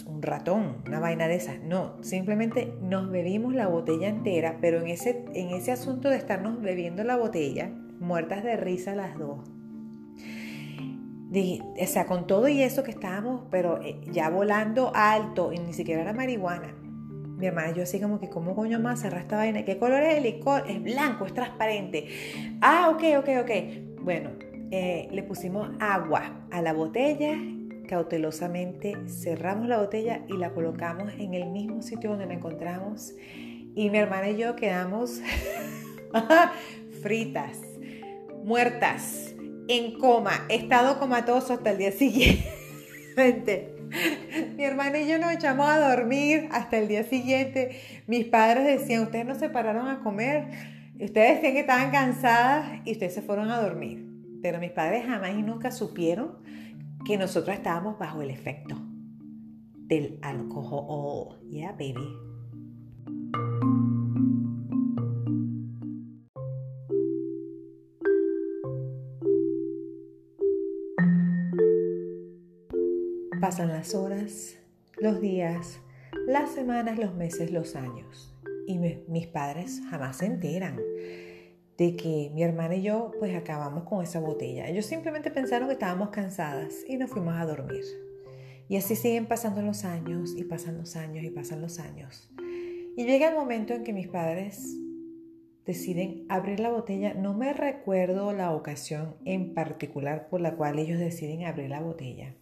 un 0.06 0.22
ratón, 0.22 0.84
una 0.86 1.00
vaina 1.00 1.28
de 1.28 1.36
esas. 1.36 1.60
No, 1.60 1.96
simplemente 2.04 2.74
nos 2.82 3.10
bebimos 3.10 3.56
la 3.56 3.68
botella 3.68 4.08
entera, 4.08 4.58
pero 4.62 4.80
en 4.80 4.90
ese, 4.90 5.26
en 5.34 5.50
ese 5.50 5.72
asunto 5.72 6.10
de 6.10 6.18
estarnos 6.18 6.62
bebiendo 6.62 7.04
la 7.04 7.16
botella, 7.16 7.72
muertas 8.00 8.44
de 8.44 8.58
risa 8.58 8.94
las 8.96 9.18
dos. 9.18 9.55
O 11.36 11.86
sea, 11.88 12.06
con 12.06 12.28
todo 12.28 12.48
y 12.48 12.62
eso 12.62 12.84
que 12.84 12.92
estábamos, 12.92 13.44
pero 13.50 13.82
eh, 13.82 14.00
ya 14.12 14.30
volando 14.30 14.92
alto 14.94 15.52
y 15.52 15.60
ni 15.60 15.74
siquiera 15.74 16.02
era 16.02 16.14
marihuana. 16.14 16.74
Mi 17.38 17.48
hermana 17.48 17.72
yo 17.72 17.84
así 17.84 18.00
como 18.00 18.20
que, 18.20 18.30
¿cómo 18.30 18.56
coño 18.56 18.80
más 18.80 19.02
cerrar 19.02 19.22
esta 19.22 19.38
vaina? 19.38 19.66
¿Qué 19.66 19.78
color 19.78 20.02
es 20.04 20.18
el 20.18 20.24
licor? 20.24 20.64
Es 20.70 20.82
blanco, 20.82 21.26
es 21.26 21.34
transparente. 21.34 22.08
Ah, 22.62 22.90
ok, 22.94 23.04
ok, 23.20 23.30
ok. 23.42 23.52
Bueno, 24.02 24.32
eh, 24.72 25.10
le 25.12 25.24
pusimos 25.24 25.70
agua 25.80 26.48
a 26.52 26.62
la 26.62 26.74
botella 26.74 27.38
cautelosamente 27.86 28.98
cerramos 29.08 29.68
la 29.68 29.78
botella 29.78 30.22
y 30.28 30.38
la 30.38 30.52
colocamos 30.52 31.14
en 31.18 31.34
el 31.34 31.48
mismo 31.48 31.82
sitio 31.82 32.12
donde 32.12 32.26
la 32.26 32.34
encontramos. 32.34 33.14
Y 33.76 33.90
mi 33.90 33.98
hermana 33.98 34.30
y 34.30 34.38
yo 34.38 34.56
quedamos 34.56 35.22
fritas, 37.02 37.60
muertas, 38.44 39.35
en 39.68 39.98
coma, 40.00 40.46
estado 40.50 41.00
comatoso 41.00 41.54
hasta 41.54 41.72
el 41.72 41.78
día 41.78 41.92
siguiente. 41.92 43.76
Mi 44.56 44.64
hermana 44.64 45.00
y 45.00 45.08
yo 45.08 45.18
nos 45.18 45.32
echamos 45.32 45.68
a 45.68 45.96
dormir 45.96 46.50
hasta 46.52 46.78
el 46.78 46.88
día 46.88 47.04
siguiente. 47.04 47.80
Mis 48.08 48.26
padres 48.26 48.66
decían, 48.66 49.04
ustedes 49.04 49.26
no 49.26 49.36
se 49.36 49.50
pararon 49.50 49.88
a 49.88 50.00
comer. 50.00 50.50
Ustedes 51.00 51.36
decían 51.36 51.54
que 51.54 51.60
estaban 51.62 51.92
cansadas 51.92 52.82
y 52.86 52.92
ustedes 52.92 53.14
se 53.14 53.22
fueron 53.22 53.50
a 53.52 53.62
dormir. 53.62 54.06
Pero 54.42 54.60
mis 54.60 54.72
padres 54.72 55.06
jamás 55.06 55.32
y 55.32 55.42
nunca 55.42 55.72
supieron 55.72 56.38
que 57.06 57.18
nosotros 57.18 57.56
estábamos 57.56 57.98
bajo 57.98 58.22
el 58.22 58.32
efecto 58.32 58.76
del 59.88 60.20
alcohol. 60.22 61.40
Yeah, 61.50 61.72
baby. 61.74 62.06
Las 73.86 73.94
horas, 73.94 74.58
los 74.98 75.22
días, 75.22 75.80
las 76.26 76.50
semanas, 76.56 76.98
los 76.98 77.14
meses, 77.14 77.52
los 77.52 77.76
años. 77.76 78.36
Y 78.66 78.80
mis 78.80 79.28
padres 79.28 79.80
jamás 79.92 80.18
se 80.18 80.26
enteran 80.26 80.78
de 81.78 81.96
que 81.96 82.32
mi 82.34 82.42
hermana 82.42 82.78
y 82.78 82.82
yo 82.82 83.12
pues 83.20 83.36
acabamos 83.36 83.84
con 83.84 84.04
esa 84.04 84.20
botella. 84.20 84.68
Ellos 84.68 84.88
simplemente 84.88 85.30
pensaron 85.30 85.68
que 85.68 85.74
estábamos 85.74 86.10
cansadas 86.10 86.74
y 86.88 86.98
nos 86.98 87.12
fuimos 87.12 87.36
a 87.36 87.46
dormir. 87.46 87.84
Y 88.68 88.78
así 88.78 88.96
siguen 88.96 89.28
pasando 89.28 89.62
los 89.62 89.86
años 89.86 90.34
y 90.36 90.46
pasan 90.46 90.80
los 90.80 90.96
años 90.96 91.24
y 91.24 91.30
pasan 91.30 91.62
los 91.62 91.78
años. 91.78 92.28
Y 92.98 93.06
llega 93.06 93.30
el 93.30 93.36
momento 93.36 93.76
en 93.76 93.84
que 93.84 93.94
mis 93.94 94.08
padres 94.08 94.80
deciden 95.64 96.26
abrir 96.28 96.60
la 96.60 96.72
botella. 96.72 97.14
No 97.14 97.36
me 97.36 97.54
recuerdo 97.54 98.34
la 98.34 98.52
ocasión 98.52 99.16
en 99.26 99.54
particular 99.54 100.28
por 100.28 100.42
la 100.42 100.56
cual 100.56 100.80
ellos 100.80 100.98
deciden 100.98 101.46
abrir 101.46 101.70
la 101.70 101.82
botella. 101.82 102.34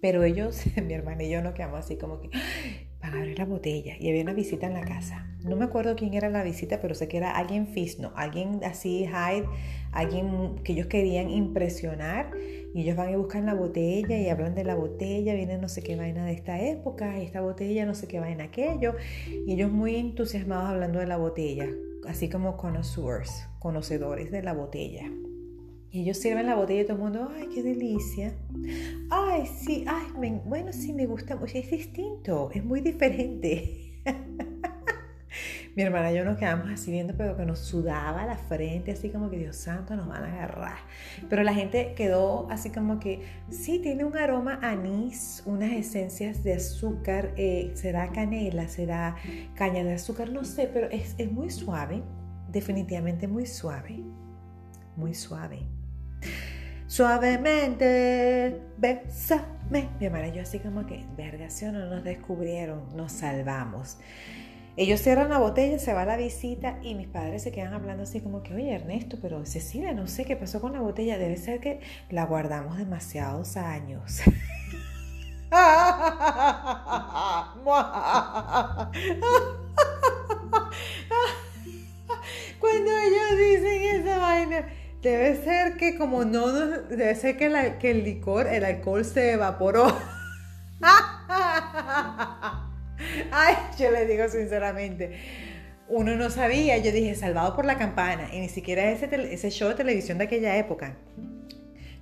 Pero 0.00 0.22
ellos, 0.24 0.62
mi 0.86 0.94
hermana 0.94 1.24
y 1.24 1.30
yo, 1.30 1.42
nos 1.42 1.54
quedamos 1.54 1.80
así 1.80 1.96
como 1.96 2.20
que, 2.20 2.30
para 3.00 3.18
abrir 3.18 3.38
la 3.38 3.44
botella 3.44 3.94
y 3.98 4.08
había 4.08 4.22
una 4.22 4.34
visita 4.34 4.66
en 4.66 4.74
la 4.74 4.82
casa. 4.82 5.26
No 5.44 5.56
me 5.56 5.64
acuerdo 5.64 5.94
quién 5.94 6.14
era 6.14 6.28
la 6.30 6.42
visita, 6.42 6.80
pero 6.80 6.94
sé 6.94 7.06
que 7.06 7.16
era 7.16 7.30
alguien 7.30 7.68
fisno, 7.68 8.12
alguien 8.16 8.60
así 8.64 9.06
high, 9.06 9.44
alguien 9.92 10.56
que 10.64 10.72
ellos 10.72 10.88
querían 10.88 11.30
impresionar 11.30 12.32
y 12.74 12.82
ellos 12.82 12.96
van 12.96 13.10
y 13.10 13.16
buscan 13.16 13.46
la 13.46 13.54
botella 13.54 14.18
y 14.18 14.28
hablan 14.28 14.54
de 14.54 14.64
la 14.64 14.74
botella, 14.74 15.34
viene 15.34 15.58
no 15.58 15.68
sé 15.68 15.82
qué 15.82 15.96
vaina 15.96 16.24
de 16.24 16.32
esta 16.32 16.60
época 16.60 17.18
y 17.18 17.24
esta 17.24 17.40
botella 17.40 17.86
no 17.86 17.94
sé 17.94 18.08
qué 18.08 18.18
vaina 18.18 18.44
aquello 18.44 18.96
y 19.28 19.52
ellos 19.52 19.70
muy 19.70 19.96
entusiasmados 19.96 20.68
hablando 20.68 20.98
de 20.98 21.06
la 21.06 21.16
botella, 21.16 21.68
así 22.08 22.28
como 22.28 22.56
connoisseurs, 22.56 23.46
conocedores 23.60 24.30
de 24.32 24.42
la 24.42 24.54
botella. 24.54 25.08
Ellos 26.02 26.18
sirven 26.18 26.46
la 26.46 26.54
botella 26.54 26.82
y 26.82 26.84
todo 26.84 26.96
el 26.96 27.02
mundo, 27.02 27.32
ay, 27.34 27.48
qué 27.52 27.62
delicia. 27.62 28.32
Ay, 29.10 29.46
sí, 29.46 29.84
ay, 29.88 30.06
bueno, 30.44 30.72
sí, 30.72 30.92
me 30.92 31.06
gusta 31.06 31.36
Es 31.52 31.70
distinto, 31.70 32.50
es 32.54 32.64
muy 32.64 32.80
diferente. 32.80 34.00
Mi 35.74 35.82
hermana 35.82 36.12
y 36.12 36.16
yo 36.16 36.24
nos 36.24 36.38
quedamos 36.38 36.70
así 36.70 36.90
viendo, 36.90 37.14
pero 37.16 37.36
que 37.36 37.44
nos 37.44 37.58
sudaba 37.58 38.26
la 38.26 38.36
frente, 38.36 38.92
así 38.92 39.10
como 39.10 39.28
que 39.28 39.38
Dios 39.38 39.56
santo, 39.56 39.96
nos 39.96 40.08
van 40.08 40.24
a 40.24 40.32
agarrar. 40.32 40.78
Pero 41.28 41.42
la 41.42 41.52
gente 41.52 41.94
quedó 41.96 42.48
así 42.50 42.70
como 42.70 43.00
que, 43.00 43.22
sí, 43.50 43.80
tiene 43.80 44.04
un 44.04 44.16
aroma 44.16 44.58
anís, 44.62 45.42
unas 45.46 45.72
esencias 45.72 46.42
de 46.44 46.54
azúcar, 46.54 47.32
eh, 47.36 47.72
será 47.74 48.10
canela, 48.12 48.68
será 48.68 49.16
caña 49.54 49.84
de 49.84 49.94
azúcar, 49.94 50.30
no 50.30 50.44
sé, 50.44 50.70
pero 50.72 50.88
es, 50.90 51.14
es 51.18 51.30
muy 51.30 51.50
suave, 51.50 52.02
definitivamente 52.50 53.28
muy 53.28 53.46
suave, 53.46 54.00
muy 54.96 55.14
suave. 55.14 55.77
Suavemente, 56.86 58.62
bésame. 58.78 59.88
Mi 60.00 60.06
hermana 60.06 60.28
y 60.28 60.32
yo 60.32 60.42
así 60.42 60.58
como 60.58 60.86
que, 60.86 61.04
verga, 61.16 61.48
o 61.48 61.72
no 61.72 61.86
nos 61.86 62.02
descubrieron, 62.02 62.96
nos 62.96 63.12
salvamos. 63.12 63.98
Ellos 64.78 65.00
cierran 65.00 65.28
la 65.28 65.38
botella, 65.38 65.78
se 65.80 65.92
va 65.92 66.04
la 66.04 66.16
visita 66.16 66.78
y 66.82 66.94
mis 66.94 67.08
padres 67.08 67.42
se 67.42 67.50
quedan 67.50 67.74
hablando 67.74 68.04
así 68.04 68.20
como 68.20 68.44
que, 68.44 68.54
oye 68.54 68.72
Ernesto, 68.72 69.18
pero 69.20 69.44
Cecilia, 69.44 69.92
no 69.92 70.06
sé 70.06 70.24
qué 70.24 70.36
pasó 70.36 70.60
con 70.60 70.72
la 70.72 70.80
botella, 70.80 71.18
debe 71.18 71.36
ser 71.36 71.58
que 71.58 71.80
la 72.10 72.24
guardamos 72.24 72.78
demasiados 72.78 73.56
años. 73.56 74.20
Cuando 82.60 82.90
ellos 82.90 83.36
dicen 83.36 83.82
esa 84.00 84.18
vaina, 84.18 84.68
Debe 85.02 85.36
ser 85.36 85.76
que 85.76 85.96
como 85.96 86.24
no, 86.24 86.48
debe 86.48 87.14
ser 87.14 87.36
que, 87.36 87.76
que 87.78 87.90
el 87.92 88.04
licor, 88.04 88.48
el 88.48 88.64
alcohol 88.64 89.04
se 89.04 89.32
evaporó. 89.32 89.96
Ay, 93.30 93.54
yo 93.78 93.92
le 93.92 94.06
digo 94.06 94.28
sinceramente, 94.28 95.16
uno 95.88 96.16
no 96.16 96.30
sabía, 96.30 96.78
yo 96.78 96.90
dije, 96.90 97.14
salvado 97.14 97.54
por 97.54 97.64
la 97.64 97.78
campana, 97.78 98.28
y 98.32 98.40
ni 98.40 98.48
siquiera 98.48 98.90
ese, 98.90 99.08
ese 99.32 99.50
show 99.50 99.68
de 99.68 99.76
televisión 99.76 100.18
de 100.18 100.24
aquella 100.24 100.56
época. 100.56 100.96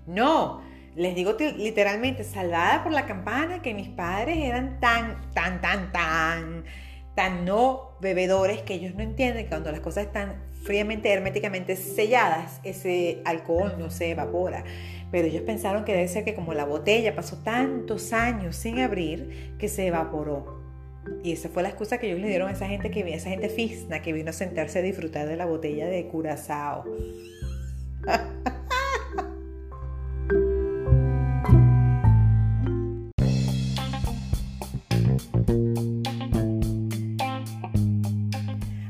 No, 0.07 0.63
les 0.95 1.15
digo 1.15 1.37
literalmente, 1.39 2.25
salvada 2.25 2.83
por 2.83 2.93
la 2.93 3.07
campana, 3.07 3.61
que 3.61 3.75
mis 3.75 3.89
padres 3.89 4.39
eran 4.39 4.81
tan, 4.81 5.31
tan, 5.33 5.61
tan, 5.61 5.93
tan, 5.93 6.65
tan 7.15 7.45
no 7.45 7.99
bebedores 8.01 8.63
que 8.63 8.75
ellos 8.75 8.95
no 8.95 9.03
entienden 9.03 9.45
que 9.45 9.51
cuando 9.51 9.71
las 9.71 9.81
cosas 9.81 10.07
están 10.07 10.37
fríamente, 10.67 11.13
herméticamente 11.13 11.77
selladas, 11.77 12.61
ese 12.65 13.23
alcohol 13.25 13.77
no 13.79 13.91
se 13.91 14.11
evapora. 14.11 14.65
Pero 15.13 15.29
ellos 15.29 15.43
pensaron 15.43 15.85
que 15.85 15.93
debe 15.93 16.09
ser 16.09 16.25
que 16.25 16.35
como 16.35 16.53
la 16.53 16.65
botella 16.65 17.15
pasó 17.15 17.39
tantos 17.39 18.13
años 18.13 18.57
sin 18.57 18.81
abrir, 18.81 19.55
que 19.59 19.69
se 19.69 19.87
evaporó. 19.87 20.61
Y 21.23 21.33
esa 21.33 21.49
fue 21.49 21.63
la 21.63 21.69
excusa 21.69 21.99
que 21.99 22.09
ellos 22.09 22.21
le 22.21 22.29
dieron 22.29 22.49
a 22.49 22.53
esa 22.53 22.67
gente 22.67 22.91
que 22.91 23.05
a 23.05 23.09
esa 23.09 23.31
gente 23.31 23.49
fisna 23.49 24.03
que 24.03 24.13
vino 24.13 24.31
a 24.31 24.33
sentarse 24.33 24.81
a 24.81 24.83
disfrutar 24.83 25.29
de 25.29 25.37
la 25.37 25.47
botella 25.47 25.87
de 25.87 26.09
curazao. 26.09 26.85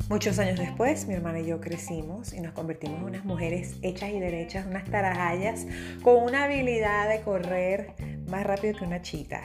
Muchos 0.08 0.38
años 0.38 0.56
después, 0.56 1.08
mi 1.08 1.14
hermana 1.14 1.40
y 1.40 1.46
yo 1.46 1.60
crecimos 1.60 2.32
y 2.32 2.40
nos 2.40 2.52
convertimos 2.52 3.00
en 3.00 3.06
unas 3.06 3.24
mujeres 3.24 3.74
hechas 3.82 4.10
y 4.10 4.20
derechas, 4.20 4.64
unas 4.64 4.84
tarajallas 4.84 5.66
con 6.00 6.22
una 6.22 6.44
habilidad 6.44 7.08
de 7.08 7.22
correr 7.22 7.92
más 8.28 8.46
rápido 8.46 8.78
que 8.78 8.84
una 8.84 9.02
chita. 9.02 9.42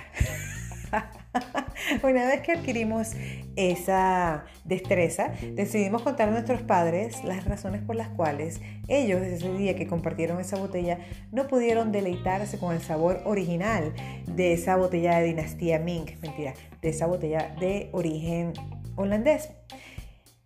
Una 2.03 2.27
vez 2.27 2.41
que 2.41 2.51
adquirimos 2.51 3.13
esa 3.55 4.45
destreza, 4.63 5.31
decidimos 5.53 6.03
contar 6.03 6.29
a 6.29 6.31
nuestros 6.31 6.61
padres 6.61 7.23
las 7.23 7.45
razones 7.45 7.81
por 7.81 7.95
las 7.95 8.09
cuales 8.09 8.61
ellos, 8.87 9.21
ese 9.21 9.51
día 9.53 9.75
que 9.75 9.87
compartieron 9.87 10.39
esa 10.39 10.57
botella, 10.57 10.99
no 11.31 11.47
pudieron 11.47 11.91
deleitarse 11.91 12.59
con 12.59 12.75
el 12.75 12.81
sabor 12.81 13.21
original 13.25 13.93
de 14.27 14.53
esa 14.53 14.75
botella 14.75 15.17
de 15.17 15.25
dinastía 15.25 15.79
Ming, 15.79 16.19
mentira, 16.21 16.53
de 16.81 16.89
esa 16.89 17.07
botella 17.07 17.55
de 17.59 17.89
origen 17.93 18.53
holandés. 18.95 19.49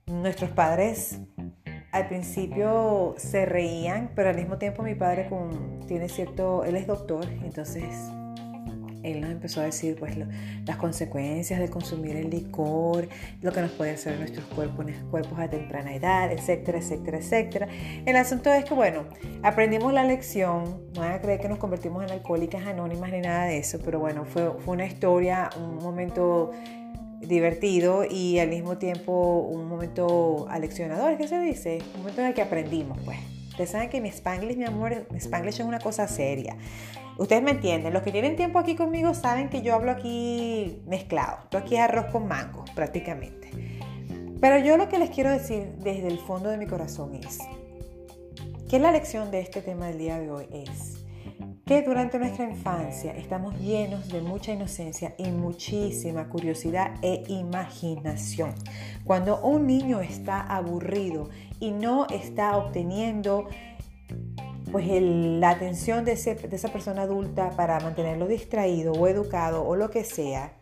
Nuestros 0.08 0.52
padres 0.52 1.20
al 1.92 2.08
principio 2.08 3.16
se 3.18 3.46
reían, 3.46 4.12
pero 4.16 4.30
al 4.30 4.36
mismo 4.36 4.60
tiempo 4.60 4.84
mi 4.84 4.94
padre 4.94 5.28
tiene 5.88 6.10
cierto, 6.10 6.64
él 6.64 6.76
es 6.76 6.86
doctor, 6.86 7.26
entonces 7.44 7.84
él 9.02 9.22
nos 9.22 9.32
empezó 9.32 9.62
a 9.62 9.64
decir 9.64 9.96
pues 9.98 10.16
las 10.66 10.78
consecuencias 10.78 11.60
de 11.60 11.70
consumir 11.70 12.18
el 12.18 12.30
licor, 12.30 13.08
lo 13.42 13.52
que 13.52 13.62
nos 13.62 13.72
puede 13.72 13.92
hacer 13.92 14.20
nuestros 14.20 14.46
cuerpos, 14.46 14.86
cuerpos 15.10 15.40
a 15.40 15.50
temprana 15.50 15.96
edad, 15.96 16.32
etcétera, 16.32 16.78
etcétera, 16.78 17.18
etcétera. 17.18 17.68
El 18.06 18.16
asunto 18.16 18.54
es 18.54 18.64
que 18.64 18.76
bueno, 18.76 19.06
aprendimos 19.42 19.92
la 19.92 20.04
lección, 20.04 20.84
no 20.94 21.02
van 21.02 21.14
a 21.14 21.22
creer 21.22 21.40
que 21.40 21.50
nos 21.50 21.58
convertimos 21.58 22.04
en 22.04 22.12
alcohólicas 22.12 22.68
anónimas 22.68 23.12
ni 23.12 23.22
nada 23.22 23.46
de 23.46 23.58
eso, 23.58 23.80
pero 23.84 24.00
bueno, 24.00 24.26
fue, 24.26 24.52
fue 24.60 24.76
una 24.76 24.86
historia, 24.86 25.50
un 25.58 25.78
momento 25.78 26.52
divertido 27.22 28.04
y 28.10 28.40
al 28.40 28.50
mismo 28.50 28.78
tiempo 28.78 29.48
un 29.52 29.68
momento 29.68 30.48
aleccionador, 30.50 31.18
¿qué 31.18 31.28
se 31.28 31.40
dice? 31.40 31.80
Un 31.94 32.02
momento 32.02 32.22
en 32.22 32.28
el 32.28 32.34
que 32.34 32.42
aprendimos, 32.42 32.98
pues. 33.04 33.18
Ustedes 33.50 33.70
saben 33.70 33.90
que 33.90 34.02
mi 34.02 34.10
Spanglish, 34.10 34.58
mi 34.58 34.66
amor, 34.66 35.08
mi 35.12 35.18
Spanglish 35.18 35.62
es 35.62 35.66
una 35.66 35.80
cosa 35.80 36.08
seria. 36.08 36.58
Ustedes 37.18 37.42
me 37.42 37.52
entienden, 37.52 37.94
los 37.94 38.04
que 38.04 38.12
tienen 38.12 38.36
tiempo 38.36 38.60
aquí 38.60 38.76
conmigo 38.76 39.14
saben 39.14 39.50
que 39.50 39.62
yo 39.62 39.74
hablo 39.74 39.92
aquí 39.92 40.82
mezclado. 40.86 41.38
Esto 41.44 41.58
aquí 41.58 41.76
es 41.76 41.82
arroz 41.82 42.08
con 42.12 42.28
mango, 42.28 42.66
prácticamente. 42.76 43.50
Pero 44.42 44.60
yo 44.60 44.76
lo 44.76 44.90
que 44.90 45.00
les 45.00 45.10
quiero 45.10 45.32
decir 45.32 45.74
desde 45.78 46.08
el 46.08 46.20
fondo 46.20 46.50
de 46.50 46.58
mi 46.58 46.68
corazón 46.68 47.16
es 47.16 47.40
que 48.70 48.80
la 48.80 48.92
lección 48.92 49.32
de 49.32 49.40
este 49.40 49.62
tema 49.62 49.88
del 49.88 49.98
día 49.98 50.20
de 50.20 50.30
hoy 50.30 50.48
es 50.52 50.95
que 51.66 51.82
durante 51.82 52.20
nuestra 52.20 52.46
infancia 52.46 53.12
estamos 53.18 53.60
llenos 53.60 54.08
de 54.10 54.22
mucha 54.22 54.54
inocencia 54.54 55.16
y 55.18 55.32
muchísima 55.32 56.30
curiosidad 56.30 56.94
e 57.02 57.24
imaginación. 57.28 58.54
Cuando 59.04 59.42
un 59.42 59.66
niño 59.66 60.00
está 60.02 60.42
aburrido 60.42 61.30
y 61.60 61.72
no 61.72 62.06
está 62.08 62.56
obteniendo 62.58 63.48
pues 64.72 64.86
la 65.02 65.50
atención 65.50 66.06
de, 66.06 66.16
de 66.16 66.56
esa 66.56 66.70
persona 66.70 67.04
adulta 67.04 67.50
para 67.52 67.80
mantenerlo 67.80 68.28
distraído 68.28 68.94
o 68.94 69.08
educado 69.08 69.66
o 69.66 69.76
lo 69.76 69.90
que 69.90 70.04
sea, 70.04 70.54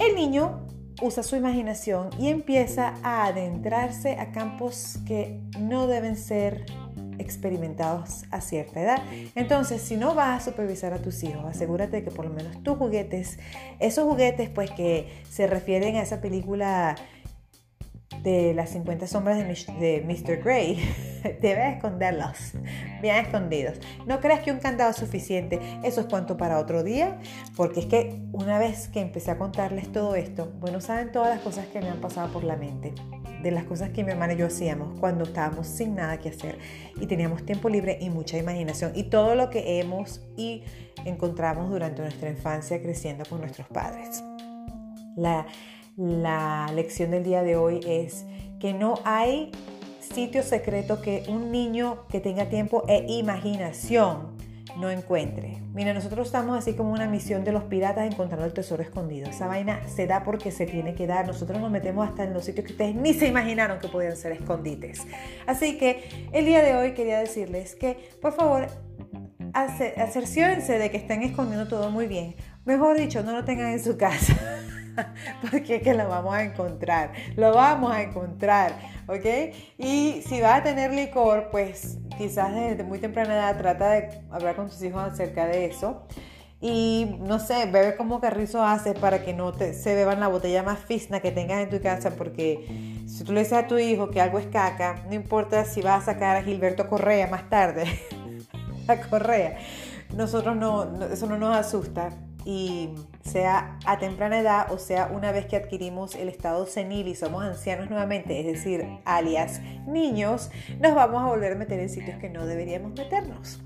el 0.00 0.14
niño 0.14 0.66
usa 1.02 1.22
su 1.22 1.36
imaginación 1.36 2.08
y 2.18 2.28
empieza 2.28 2.94
a 3.02 3.26
adentrarse 3.26 4.12
a 4.18 4.32
campos 4.32 4.98
que 5.06 5.42
no 5.58 5.86
deben 5.86 6.16
ser 6.16 6.64
experimentados 7.18 8.24
a 8.30 8.40
cierta 8.40 8.80
edad. 8.80 9.02
Entonces, 9.34 9.82
si 9.82 9.96
no 9.96 10.14
vas 10.14 10.42
a 10.42 10.50
supervisar 10.50 10.92
a 10.92 10.98
tus 10.98 11.22
hijos, 11.22 11.44
asegúrate 11.44 11.98
de 11.98 12.04
que 12.04 12.10
por 12.10 12.26
lo 12.26 12.32
menos 12.32 12.62
tus 12.62 12.76
juguetes, 12.76 13.38
esos 13.80 14.04
juguetes 14.04 14.48
pues 14.50 14.70
que 14.70 15.08
se 15.30 15.46
refieren 15.46 15.96
a 15.96 16.02
esa 16.02 16.20
película 16.20 16.96
de 18.22 18.54
las 18.54 18.70
50 18.70 19.06
sombras 19.06 19.38
de, 19.38 20.04
Mr. 20.06 20.42
Grey, 20.42 20.78
debes 21.40 21.76
esconderlos, 21.76 22.52
bien 23.02 23.16
escondidos. 23.16 23.78
No 24.06 24.20
creas 24.20 24.40
que 24.40 24.52
un 24.52 24.58
candado 24.58 24.90
es 24.90 24.96
suficiente, 24.96 25.60
eso 25.82 26.00
es 26.02 26.06
cuanto 26.06 26.36
para 26.36 26.58
otro 26.58 26.82
día, 26.82 27.18
porque 27.56 27.80
es 27.80 27.86
que 27.86 28.22
una 28.32 28.58
vez 28.58 28.88
que 28.88 29.00
empecé 29.00 29.30
a 29.30 29.38
contarles 29.38 29.90
todo 29.92 30.14
esto, 30.16 30.52
bueno, 30.60 30.80
saben 30.80 31.12
todas 31.12 31.28
las 31.28 31.40
cosas 31.40 31.66
que 31.66 31.80
me 31.80 31.88
han 31.88 32.00
pasado 32.00 32.32
por 32.32 32.44
la 32.44 32.56
mente, 32.56 32.94
de 33.42 33.50
las 33.50 33.64
cosas 33.64 33.90
que 33.90 34.04
mi 34.04 34.10
hermana 34.10 34.32
y 34.32 34.38
yo 34.38 34.46
hacíamos 34.46 34.98
cuando 34.98 35.24
estábamos 35.24 35.66
sin 35.66 35.94
nada 35.94 36.18
que 36.18 36.30
hacer 36.30 36.58
y 36.98 37.06
teníamos 37.06 37.44
tiempo 37.44 37.68
libre 37.68 37.98
y 38.00 38.08
mucha 38.08 38.38
imaginación 38.38 38.92
y 38.94 39.04
todo 39.04 39.34
lo 39.34 39.50
que 39.50 39.80
hemos 39.80 40.22
y 40.36 40.64
encontramos 41.04 41.70
durante 41.70 42.00
nuestra 42.00 42.30
infancia 42.30 42.80
creciendo 42.80 43.24
con 43.28 43.40
nuestros 43.40 43.68
padres. 43.68 44.24
La 45.16 45.46
la 45.96 46.70
lección 46.74 47.10
del 47.10 47.24
día 47.24 47.42
de 47.42 47.56
hoy 47.56 47.80
es 47.86 48.24
que 48.58 48.72
no 48.72 48.94
hay 49.04 49.52
sitio 50.00 50.42
secreto 50.42 51.00
que 51.00 51.24
un 51.28 51.50
niño 51.50 52.06
que 52.08 52.20
tenga 52.20 52.48
tiempo 52.48 52.84
e 52.88 53.04
imaginación 53.08 54.34
no 54.78 54.90
encuentre. 54.90 55.62
Mira, 55.72 55.94
nosotros 55.94 56.26
estamos 56.26 56.58
así 56.58 56.74
como 56.74 56.92
una 56.92 57.06
misión 57.06 57.44
de 57.44 57.52
los 57.52 57.64
piratas 57.64 58.10
encontrando 58.10 58.44
el 58.44 58.52
tesoro 58.52 58.82
escondido. 58.82 59.30
Esa 59.30 59.46
vaina 59.46 59.80
se 59.86 60.06
da 60.06 60.24
porque 60.24 60.50
se 60.50 60.66
tiene 60.66 60.94
que 60.94 61.06
dar. 61.06 61.26
Nosotros 61.26 61.60
nos 61.60 61.70
metemos 61.70 62.08
hasta 62.08 62.24
en 62.24 62.34
los 62.34 62.44
sitios 62.44 62.66
que 62.66 62.72
ustedes 62.72 62.94
ni 62.94 63.14
se 63.14 63.28
imaginaron 63.28 63.78
que 63.78 63.88
podían 63.88 64.16
ser 64.16 64.32
escondites. 64.32 65.06
Así 65.46 65.78
que 65.78 66.28
el 66.32 66.44
día 66.44 66.62
de 66.62 66.74
hoy 66.74 66.92
quería 66.92 67.20
decirles 67.20 67.76
que, 67.76 68.10
por 68.20 68.32
favor, 68.32 68.66
acerciórense 69.52 70.78
de 70.78 70.90
que 70.90 70.96
estén 70.96 71.22
escondiendo 71.22 71.68
todo 71.68 71.90
muy 71.90 72.06
bien. 72.08 72.34
Mejor 72.64 72.96
dicho, 72.96 73.22
no 73.22 73.32
lo 73.32 73.44
tengan 73.44 73.72
en 73.72 73.82
su 73.82 73.96
casa. 73.98 74.34
porque 75.50 75.76
es 75.76 75.82
que 75.82 75.94
lo 75.94 76.08
vamos 76.08 76.34
a 76.34 76.44
encontrar, 76.44 77.12
lo 77.36 77.52
vamos 77.52 77.92
a 77.92 78.02
encontrar, 78.02 78.78
¿ok? 79.08 79.54
Y 79.76 80.22
si 80.26 80.40
vas 80.40 80.60
a 80.60 80.62
tener 80.62 80.92
licor, 80.92 81.48
pues 81.50 81.98
quizás 82.16 82.54
desde 82.54 82.84
muy 82.84 82.98
temprana 82.98 83.34
edad 83.34 83.58
trata 83.58 83.90
de 83.90 84.22
hablar 84.30 84.56
con 84.56 84.68
tus 84.68 84.82
hijos 84.82 85.02
acerca 85.02 85.46
de 85.46 85.66
eso. 85.66 86.06
Y 86.60 87.16
no 87.20 87.40
sé, 87.40 87.66
bebe 87.66 87.96
como 87.96 88.20
Carrizo 88.20 88.64
hace 88.64 88.94
para 88.94 89.22
que 89.22 89.34
no 89.34 89.52
se 89.52 89.94
beban 89.94 90.20
la 90.20 90.28
botella 90.28 90.62
más 90.62 90.78
fisna 90.78 91.20
que 91.20 91.30
tengas 91.30 91.62
en 91.62 91.68
tu 91.68 91.82
casa, 91.82 92.12
porque 92.16 93.02
si 93.06 93.22
tú 93.24 93.32
le 93.32 93.40
dices 93.40 93.58
a 93.58 93.66
tu 93.66 93.76
hijo 93.76 94.10
que 94.10 94.20
algo 94.20 94.38
es 94.38 94.46
caca, 94.46 95.04
no 95.08 95.14
importa 95.14 95.66
si 95.66 95.82
vas 95.82 96.02
a 96.02 96.12
sacar 96.12 96.36
a 96.36 96.42
Gilberto 96.42 96.88
Correa 96.88 97.26
más 97.26 97.50
tarde, 97.50 97.84
a 98.88 98.96
Correa, 98.96 99.58
nosotros 100.16 100.56
no, 100.56 101.04
eso 101.12 101.26
no 101.26 101.36
nos 101.36 101.54
asusta 101.54 102.10
y 102.44 102.90
sea 103.22 103.78
a 103.86 103.98
temprana 103.98 104.40
edad 104.40 104.70
o 104.70 104.78
sea 104.78 105.10
una 105.12 105.32
vez 105.32 105.46
que 105.46 105.56
adquirimos 105.56 106.14
el 106.14 106.28
estado 106.28 106.66
senil 106.66 107.08
y 107.08 107.14
somos 107.14 107.44
ancianos 107.44 107.90
nuevamente, 107.90 108.38
es 108.40 108.46
decir, 108.46 108.86
alias 109.04 109.60
niños, 109.86 110.50
nos 110.80 110.94
vamos 110.94 111.22
a 111.22 111.26
volver 111.26 111.52
a 111.52 111.56
meter 111.56 111.80
en 111.80 111.88
sitios 111.88 112.18
que 112.18 112.28
no 112.28 112.46
deberíamos 112.46 112.92
meternos. 112.92 113.60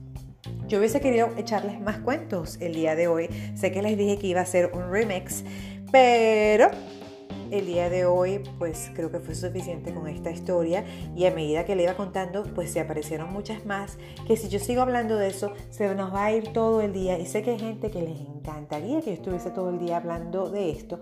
Yo 0.66 0.78
hubiese 0.78 1.00
querido 1.00 1.30
echarles 1.36 1.80
más 1.80 1.98
cuentos 1.98 2.58
el 2.60 2.74
día 2.74 2.94
de 2.94 3.08
hoy. 3.08 3.28
Sé 3.54 3.72
que 3.72 3.82
les 3.82 3.96
dije 3.96 4.18
que 4.18 4.28
iba 4.28 4.40
a 4.40 4.46
ser 4.46 4.70
un 4.74 4.90
remix, 4.90 5.42
pero 5.90 6.70
el 7.50 7.66
día 7.66 7.90
de 7.90 8.04
hoy 8.04 8.42
pues 8.58 8.90
creo 8.94 9.10
que 9.10 9.20
fue 9.20 9.34
suficiente 9.34 9.92
con 9.94 10.08
esta 10.08 10.30
historia 10.30 10.84
y 11.16 11.26
a 11.26 11.30
medida 11.30 11.64
que 11.64 11.76
le 11.76 11.84
iba 11.84 11.94
contando 11.94 12.44
pues 12.54 12.72
se 12.72 12.80
aparecieron 12.80 13.32
muchas 13.32 13.66
más 13.66 13.98
que 14.26 14.36
si 14.36 14.48
yo 14.48 14.58
sigo 14.58 14.82
hablando 14.82 15.16
de 15.16 15.28
eso 15.28 15.52
se 15.70 15.94
nos 15.94 16.12
va 16.12 16.26
a 16.26 16.32
ir 16.32 16.52
todo 16.52 16.80
el 16.80 16.92
día 16.92 17.18
y 17.18 17.26
sé 17.26 17.42
que 17.42 17.52
hay 17.52 17.58
gente 17.58 17.90
que 17.90 18.02
les 18.02 18.20
encantaría 18.20 19.00
que 19.00 19.10
yo 19.10 19.16
estuviese 19.16 19.50
todo 19.50 19.70
el 19.70 19.78
día 19.78 19.96
hablando 19.96 20.50
de 20.50 20.70
esto 20.70 20.98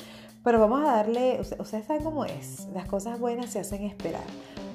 pero 0.47 0.61
vamos 0.61 0.89
a 0.89 0.93
darle, 0.93 1.43
sea, 1.43 1.83
¿saben 1.83 2.05
cómo 2.05 2.25
es? 2.25 2.69
Las 2.73 2.87
cosas 2.87 3.19
buenas 3.19 3.51
se 3.51 3.59
hacen 3.59 3.83
esperar. 3.83 4.23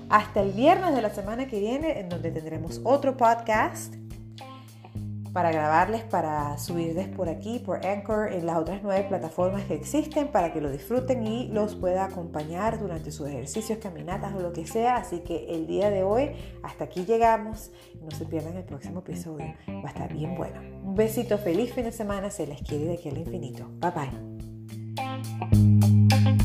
Hasta 0.09 0.41
el 0.41 0.51
viernes 0.51 0.93
de 0.93 1.01
la 1.01 1.11
semana 1.11 1.47
que 1.47 1.61
viene 1.61 1.97
en 1.97 2.09
donde 2.09 2.29
tendremos 2.29 2.81
otro 2.83 3.15
podcast 3.15 3.95
para 5.33 5.51
grabarles, 5.51 6.03
para 6.03 6.57
subirles 6.57 7.07
por 7.07 7.29
aquí, 7.29 7.59
por 7.59 7.85
Anchor, 7.85 8.33
en 8.33 8.45
las 8.45 8.57
otras 8.57 8.81
nueve 8.83 9.05
plataformas 9.07 9.63
que 9.63 9.75
existen, 9.75 10.27
para 10.29 10.51
que 10.53 10.61
lo 10.61 10.69
disfruten 10.71 11.25
y 11.25 11.47
los 11.47 11.75
pueda 11.75 12.05
acompañar 12.05 12.79
durante 12.79 13.11
sus 13.11 13.27
ejercicios, 13.27 13.79
caminatas 13.79 14.33
o 14.35 14.39
lo 14.39 14.51
que 14.53 14.65
sea. 14.65 14.97
Así 14.97 15.19
que 15.19 15.53
el 15.55 15.67
día 15.67 15.89
de 15.89 16.03
hoy, 16.03 16.31
hasta 16.63 16.85
aquí 16.85 17.05
llegamos. 17.05 17.71
No 18.01 18.11
se 18.11 18.25
pierdan 18.25 18.57
el 18.57 18.63
próximo 18.63 18.99
episodio, 18.99 19.53
va 19.67 19.85
a 19.85 19.91
estar 19.91 20.13
bien 20.13 20.35
bueno. 20.35 20.61
Un 20.83 20.95
besito, 20.95 21.37
feliz 21.37 21.73
fin 21.73 21.85
de 21.85 21.91
semana, 21.91 22.29
se 22.29 22.47
les 22.47 22.61
quiere 22.61 22.85
de 22.85 22.93
aquí 22.93 23.09
al 23.09 23.17
infinito. 23.17 23.67
Bye 23.79 23.91
bye. 26.31 26.41